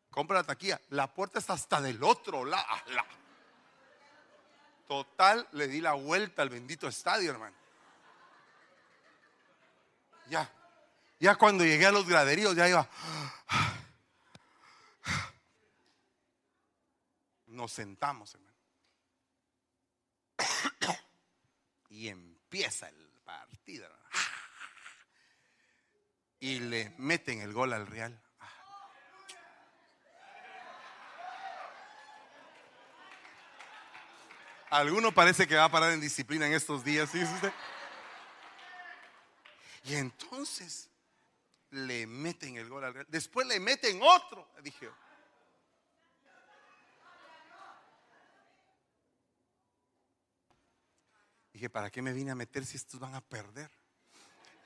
[0.09, 0.79] compra la taquilla.
[0.89, 2.65] La puerta está hasta del otro lado.
[4.87, 7.55] Total, le di la vuelta al bendito estadio, hermano.
[10.27, 10.49] Ya,
[11.19, 12.87] ya cuando llegué a los graderíos, ya iba
[17.57, 18.57] nos sentamos, hermano.
[21.89, 23.89] Y empieza el partido.
[26.39, 28.21] Y le meten el gol al Real.
[34.69, 37.51] Alguno parece que va a parar en disciplina en estos días, ¿sí usted?
[39.85, 40.91] Y entonces
[41.71, 43.07] le meten el gol al Real.
[43.09, 44.51] Después le meten otro.
[44.61, 44.89] Dije,
[51.57, 53.69] dije, ¿para qué me vine a meter si estos van a perder?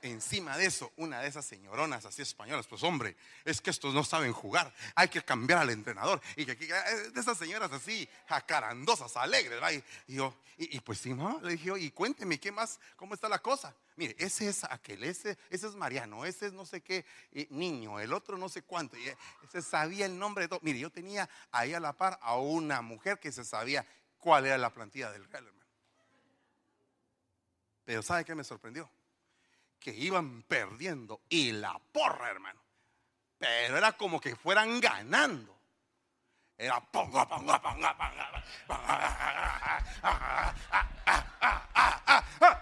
[0.02, 4.04] encima de eso, una de esas señoronas así españolas, pues hombre, es que estos no
[4.04, 6.20] saben jugar, hay que cambiar al entrenador.
[6.36, 9.60] Y que, eh, de esas señoras así, jacarandosas, alegres,
[10.06, 12.78] Y, yo, y, pues sí, no, le dije, y cuénteme, ¿qué más?
[12.96, 13.74] ¿Cómo está la cosa?
[13.96, 17.04] Mire, ese es aquel, ese, ese es Mariano, ese es no sé qué
[17.50, 18.96] niño, el otro no sé cuánto.
[18.96, 19.04] Y
[19.44, 20.60] ese sabía el nombre de todo.
[20.62, 23.86] Mire, yo tenía ahí a la par a una mujer que se sabía
[24.18, 25.61] cuál era la plantilla del Real, hermano.
[27.84, 28.90] Pero ¿sabe qué me sorprendió?
[29.82, 32.60] que iban perdiendo y la porra, hermano.
[33.38, 35.58] Pero era como que fueran ganando.
[36.56, 38.44] Era ponga, ponga, ponga, ponga,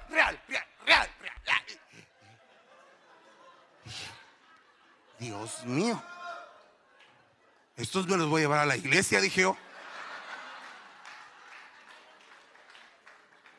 [0.09, 1.65] real, real, real, real.
[5.19, 6.03] Dios mío.
[7.77, 9.57] Estos me los voy a llevar a la iglesia, dije yo.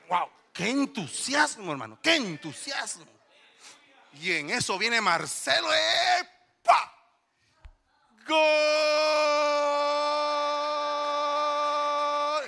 [0.09, 3.05] Wow, qué entusiasmo, hermano, qué entusiasmo.
[4.19, 5.67] Y en eso viene Marcelo.
[5.73, 6.93] ¡Epa!
[8.27, 8.37] ¡Gol!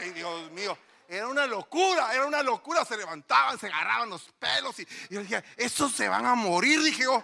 [0.01, 0.77] ¡Ay, Dios mío!
[1.07, 2.83] Era una locura, era una locura.
[2.85, 4.77] Se levantaban, se agarraban los pelos.
[4.79, 7.23] Y, yo dije, estos se van a morir, dije yo.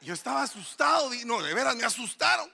[0.00, 1.10] Yo estaba asustado.
[1.24, 2.52] No, de veras me asustaron.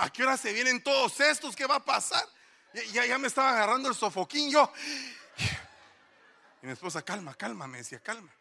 [0.00, 1.56] ¿A qué hora se vienen todos estos?
[1.56, 2.24] ¿Qué va a pasar?
[2.92, 4.72] Ya, ya me estaba agarrando el sofoquín yo.
[6.60, 8.32] Y mi esposa, calma, calma, me decía, calma.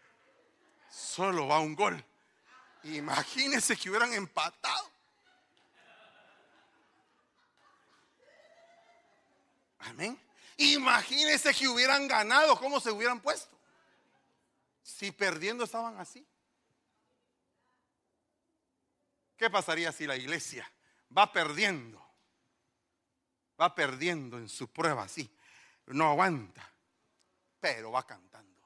[0.89, 2.03] Solo va un gol.
[2.84, 4.91] Imagínense que hubieran empatado.
[9.79, 10.19] Amén.
[10.57, 13.55] Imagínense que hubieran ganado, ¿cómo se hubieran puesto?
[14.81, 16.25] Si perdiendo estaban así.
[19.38, 20.69] ¿Qué pasaría si la iglesia
[21.15, 22.03] va perdiendo?
[23.64, 25.34] Va perdiendo en su prueba así.
[25.88, 26.74] No aguanta
[27.64, 28.59] pero va cantando.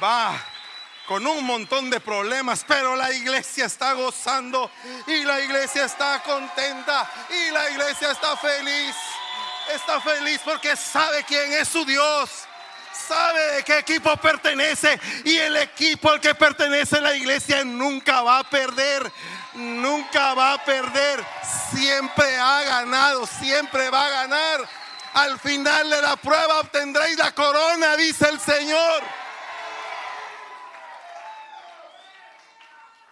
[0.00, 0.40] Va
[1.08, 4.70] con un montón de problemas, pero la iglesia está gozando
[5.08, 8.94] y la iglesia está contenta y la iglesia está feliz.
[9.74, 12.46] Está feliz porque sabe quién es su Dios
[13.06, 18.40] sabe de qué equipo pertenece y el equipo al que pertenece la iglesia nunca va
[18.40, 19.10] a perder,
[19.54, 21.24] nunca va a perder,
[21.72, 24.68] siempre ha ganado, siempre va a ganar.
[25.14, 29.02] Al final de la prueba obtendréis la corona, dice el Señor.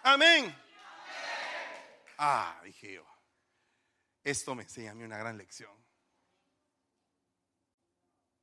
[0.03, 0.55] Amén.
[2.19, 3.05] Ah, dije yo,
[4.23, 5.86] esto me enseña a mí una gran lección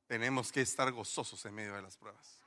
[0.06, 2.40] tenemos que estar gozosos en medio de las pruebas.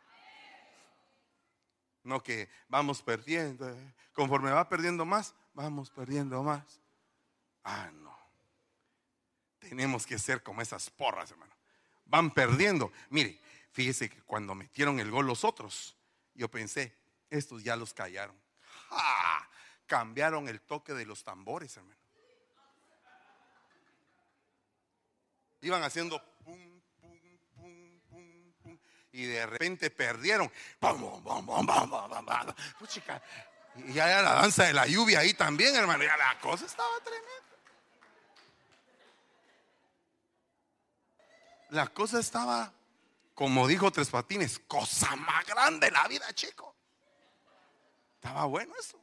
[2.03, 6.79] No que vamos perdiendo, eh, conforme va perdiendo más, vamos perdiendo más.
[7.63, 8.17] Ah, no.
[9.59, 11.53] Tenemos que ser como esas porras, hermano.
[12.05, 12.93] Van perdiendo.
[13.09, 13.41] Mire,
[13.71, 15.97] fíjese que cuando metieron el gol los otros,
[16.33, 16.95] yo pensé,
[17.29, 18.39] estos ya los callaron.
[19.85, 21.99] Cambiaron el toque de los tambores, hermano.
[25.61, 26.21] Iban haciendo
[29.17, 30.51] y de repente perdieron.
[33.75, 36.03] Y ya era la danza de la lluvia ahí también, hermano.
[36.03, 37.31] Ya la cosa estaba tremenda.
[41.69, 42.71] La cosa estaba,
[43.33, 46.75] como dijo Tres Patines, cosa más grande la vida, chico.
[48.15, 49.01] Estaba bueno eso.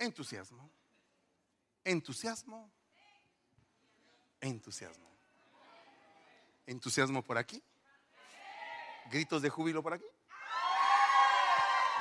[0.00, 0.68] Entusiasmo.
[1.84, 2.81] Entusiasmo
[4.42, 5.08] entusiasmo.
[6.66, 7.62] Entusiasmo por aquí.
[9.10, 10.04] Gritos de júbilo por aquí.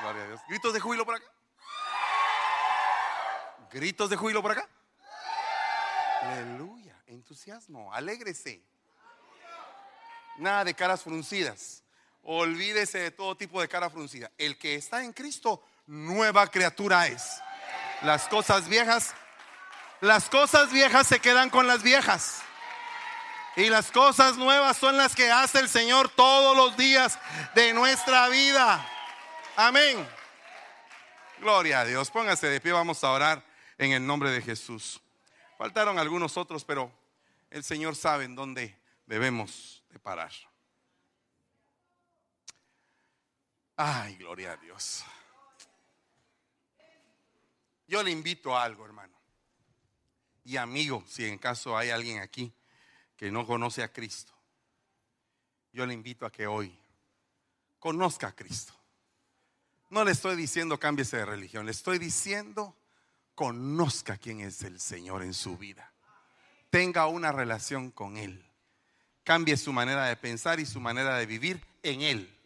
[0.02, 0.42] Gloria a Dios.
[0.50, 1.26] Gritos de júbilo por acá.
[3.72, 4.68] Gritos de júbilo por acá.
[6.22, 7.02] Aleluya.
[7.08, 7.94] Entusiasmo.
[7.94, 8.64] Alégrese.
[10.38, 11.84] Nada de caras fruncidas.
[12.24, 14.32] Olvídese de todo tipo de cara fruncida.
[14.38, 17.42] El que está en Cristo, nueva criatura es.
[18.04, 19.14] Las cosas viejas
[20.02, 22.42] las cosas viejas se quedan con las viejas.
[23.56, 27.20] Y las cosas nuevas son las que hace el Señor todos los días
[27.54, 28.88] de nuestra vida.
[29.56, 30.08] Amén.
[31.40, 32.10] Gloria a Dios.
[32.10, 33.44] Póngase de pie, vamos a orar
[33.78, 35.02] en el nombre de Jesús.
[35.58, 36.92] Faltaron algunos otros, pero
[37.50, 40.32] el Señor sabe en dónde debemos de parar.
[43.76, 45.04] Ay, gloria a Dios.
[47.88, 49.21] Yo le invito a algo, hermano.
[50.44, 52.52] Y amigo, si en caso hay alguien aquí
[53.16, 54.34] que no conoce a Cristo,
[55.72, 56.78] yo le invito a que hoy
[57.80, 58.74] conozca a Cristo.
[59.90, 62.76] No le estoy diciendo cámbiese de religión, le estoy diciendo
[63.36, 65.94] conozca quién es el Señor en su vida.
[66.70, 68.46] Tenga una relación con Él.
[69.24, 72.38] Cambie su manera de pensar y su manera de vivir en Él.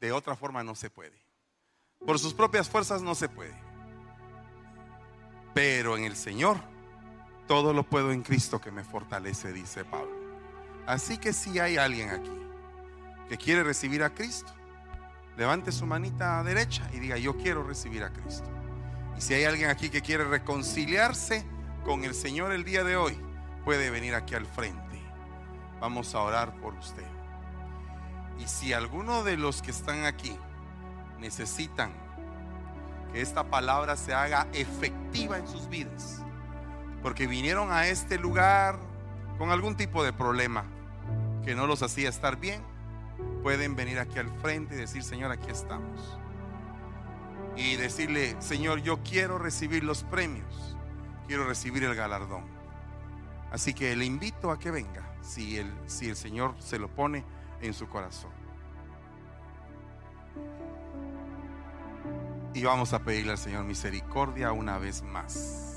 [0.00, 1.22] De otra forma no se puede.
[2.04, 3.54] Por sus propias fuerzas no se puede.
[5.54, 6.73] Pero en el Señor
[7.46, 10.12] todo lo puedo en Cristo que me fortalece, dice Pablo.
[10.86, 12.30] Así que si hay alguien aquí
[13.28, 14.52] que quiere recibir a Cristo,
[15.36, 18.48] levante su manita derecha y diga, yo quiero recibir a Cristo.
[19.16, 21.44] Y si hay alguien aquí que quiere reconciliarse
[21.84, 23.18] con el Señor el día de hoy,
[23.64, 25.00] puede venir aquí al frente.
[25.80, 27.04] Vamos a orar por usted.
[28.38, 30.36] Y si alguno de los que están aquí
[31.18, 31.92] necesitan
[33.12, 36.23] que esta palabra se haga efectiva en sus vidas,
[37.04, 38.78] porque vinieron a este lugar
[39.36, 40.64] con algún tipo de problema
[41.44, 42.62] que no los hacía estar bien,
[43.42, 46.18] pueden venir aquí al frente y decir, Señor, aquí estamos.
[47.56, 50.78] Y decirle, Señor, yo quiero recibir los premios,
[51.26, 52.46] quiero recibir el galardón.
[53.52, 57.22] Así que le invito a que venga, si el, si el Señor se lo pone
[57.60, 58.32] en su corazón.
[62.54, 65.73] Y vamos a pedirle al Señor misericordia una vez más.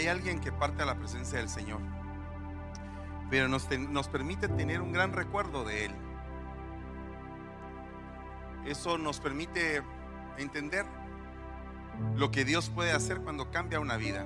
[0.00, 1.80] Hay alguien que parte a la presencia del Señor,
[3.28, 5.92] pero nos, nos permite tener un gran recuerdo de Él.
[8.66, 9.82] Eso nos permite
[10.38, 10.86] entender
[12.16, 14.24] lo que Dios puede hacer cuando cambia una vida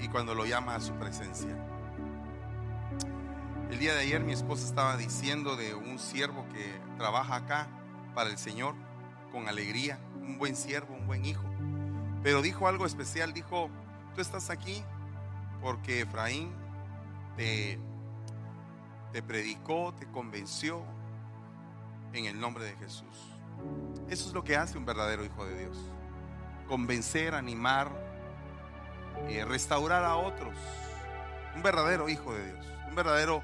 [0.00, 1.56] y cuando lo llama a su presencia.
[3.70, 7.68] El día de ayer mi esposa estaba diciendo de un siervo que trabaja acá
[8.14, 8.74] para el Señor
[9.30, 11.44] con alegría, un buen siervo, un buen hijo.
[12.22, 13.70] Pero dijo algo especial, dijo,
[14.14, 14.82] Tú estás aquí
[15.62, 16.52] porque Efraín
[17.36, 17.78] te,
[19.12, 20.82] te predicó, te convenció
[22.12, 23.32] en el nombre de Jesús.
[24.08, 25.76] Eso es lo que hace un verdadero hijo de Dios.
[26.68, 27.90] Convencer, animar,
[29.28, 30.54] eh, restaurar a otros.
[31.54, 32.66] Un verdadero hijo de Dios.
[32.88, 33.42] Un verdadero,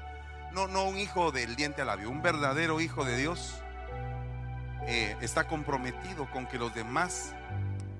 [0.51, 3.55] no, no un hijo del diente al labio, un verdadero hijo de Dios
[4.85, 7.33] eh, está comprometido con que los demás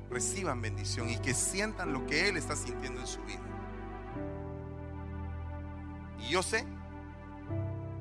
[0.09, 3.39] reciban bendición y que sientan lo que Él está sintiendo en su vida.
[6.19, 6.65] Y yo sé,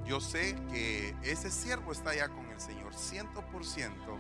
[0.07, 4.19] yo sé que ese siervo está ya con el Señor, ciento por ciento.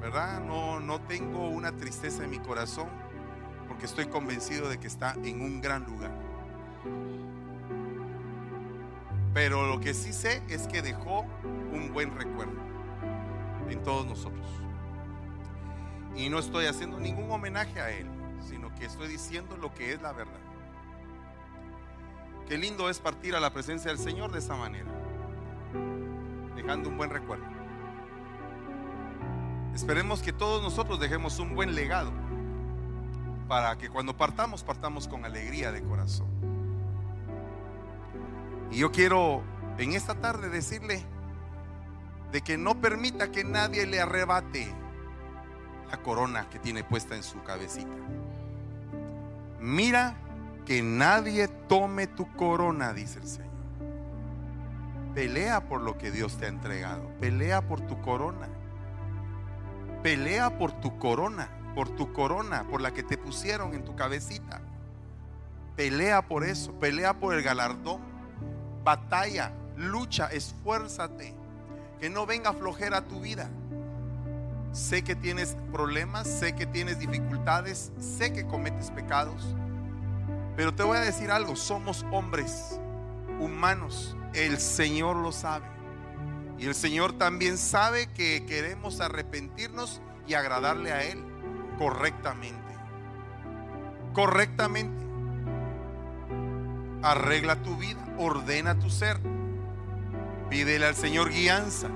[0.00, 0.40] ¿Verdad?
[0.40, 2.88] No, no tengo una tristeza en mi corazón
[3.68, 6.10] porque estoy convencido de que está en un gran lugar.
[9.32, 11.24] Pero lo que sí sé es que dejó
[11.72, 12.58] un buen recuerdo
[13.68, 14.46] en todos nosotros.
[16.16, 18.06] Y no estoy haciendo ningún homenaje a Él,
[18.48, 20.40] sino que estoy diciendo lo que es la verdad.
[22.48, 24.90] Qué lindo es partir a la presencia del Señor de esa manera,
[26.56, 27.44] dejando un buen recuerdo.
[29.74, 32.10] Esperemos que todos nosotros dejemos un buen legado
[33.46, 36.28] para que cuando partamos, partamos con alegría de corazón.
[38.70, 39.42] Y yo quiero
[39.78, 41.04] en esta tarde decirle
[42.32, 44.72] de que no permita que nadie le arrebate
[45.90, 47.90] la corona que tiene puesta en su cabecita.
[49.58, 50.16] Mira
[50.64, 53.50] que nadie tome tu corona, dice el Señor.
[55.14, 57.10] Pelea por lo que Dios te ha entregado.
[57.18, 58.48] Pelea por tu corona.
[60.02, 64.60] Pelea por tu corona, por tu corona, por la que te pusieron en tu cabecita.
[65.76, 68.00] Pelea por eso, pelea por el galardón.
[68.84, 71.34] Batalla, lucha, esfuérzate.
[71.98, 73.50] Que no venga flojera a tu vida.
[74.72, 79.56] Sé que tienes problemas, sé que tienes dificultades, sé que cometes pecados.
[80.56, 82.78] Pero te voy a decir algo, somos hombres
[83.40, 85.66] humanos, el Señor lo sabe.
[86.58, 91.24] Y el Señor también sabe que queremos arrepentirnos y agradarle a Él
[91.78, 92.74] correctamente.
[94.12, 95.04] Correctamente.
[97.02, 99.18] Arregla tu vida, ordena tu ser.
[100.50, 101.88] Pídele al Señor guianza.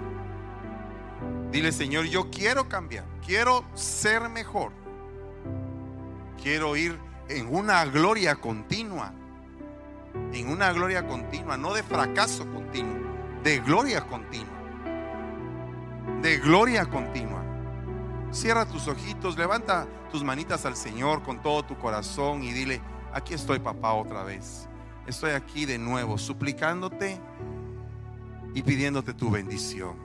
[1.55, 4.72] Dile, Señor, yo quiero cambiar, quiero ser mejor.
[6.42, 6.98] Quiero ir
[7.28, 9.12] en una gloria continua,
[10.32, 12.98] en una gloria continua, no de fracaso continuo,
[13.44, 14.52] de gloria continua,
[16.22, 17.44] de gloria continua.
[18.32, 22.80] Cierra tus ojitos, levanta tus manitas al Señor con todo tu corazón y dile,
[23.12, 24.68] aquí estoy papá otra vez.
[25.07, 27.20] Estoy aquí de nuevo, suplicándote
[28.55, 30.03] y pidiéndote tu bendición.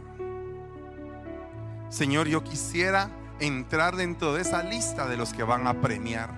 [1.89, 3.09] Señor, yo quisiera
[3.39, 6.29] entrar dentro de esa lista de los que van a premiar,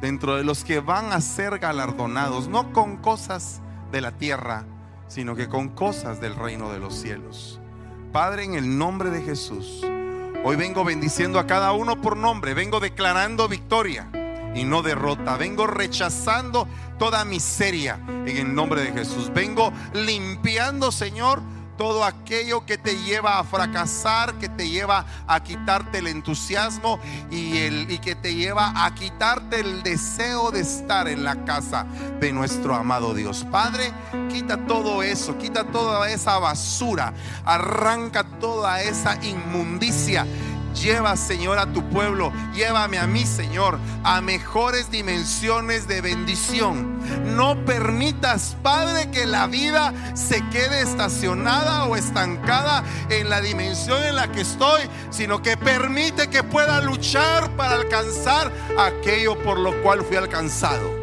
[0.00, 3.60] dentro de los que van a ser galardonados, no con cosas
[3.90, 4.64] de la tierra,
[5.08, 7.60] sino que con cosas del reino de los cielos.
[8.12, 9.84] Padre, en el nombre de Jesús,
[10.44, 14.08] hoy vengo bendiciendo a cada uno por nombre, vengo declarando victoria
[14.54, 15.36] y no derrota.
[15.36, 19.32] Vengo rechazando toda miseria en el nombre de Jesús.
[19.32, 21.42] Vengo limpiando, Señor,
[21.76, 26.98] todo aquello que te lleva a fracasar, que te lleva a quitarte el entusiasmo
[27.30, 31.86] y, el, y que te lleva a quitarte el deseo de estar en la casa
[32.20, 33.46] de nuestro amado Dios.
[33.50, 33.92] Padre,
[34.30, 37.12] quita todo eso, quita toda esa basura,
[37.44, 40.26] arranca toda esa inmundicia
[40.74, 42.32] Lleva, Señor, a tu pueblo.
[42.54, 46.98] Llévame a mí, Señor, a mejores dimensiones de bendición.
[47.36, 54.16] No permitas, Padre, que la vida se quede estacionada o estancada en la dimensión en
[54.16, 60.02] la que estoy, sino que permite que pueda luchar para alcanzar aquello por lo cual
[60.02, 61.02] fui alcanzado.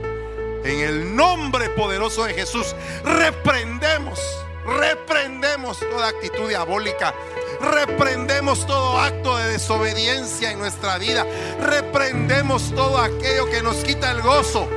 [0.64, 4.20] En el nombre poderoso de Jesús, reprendemos,
[4.66, 7.14] reprendemos toda actitud diabólica
[7.62, 11.26] Reprendemos todo acto de desobediencia en nuestra vida.
[11.62, 14.68] Reprendemos todo aquello que nos quita el gozo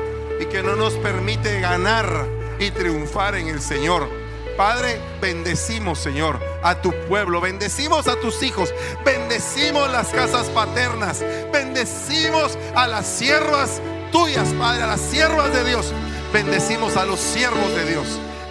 [0.41, 2.27] y que no nos permite ganar
[2.59, 4.09] y triunfar en el Señor.
[4.57, 8.73] Padre, bendecimos, Señor, a tu pueblo, bendecimos a tus hijos,
[9.05, 13.81] bendecimos las casas paternas, bendecimos a las siervas
[14.11, 15.93] tuyas, Padre, a las siervas de Dios,
[16.33, 18.07] bendecimos a los siervos de Dios,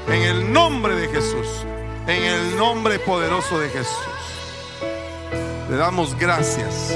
[0.07, 1.47] en el nombre de Jesús,
[2.07, 4.10] en el nombre poderoso de Jesús.
[5.71, 6.93] Te damos gracias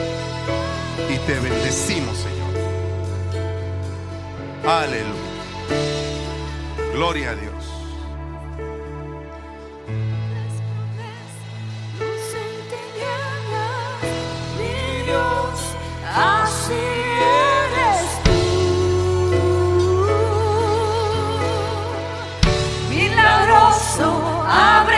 [1.09, 2.53] y te bendecimos, Señor.
[4.67, 5.13] Aleluya.
[6.91, 7.53] Gloria a Dios.
[24.47, 24.94] Abre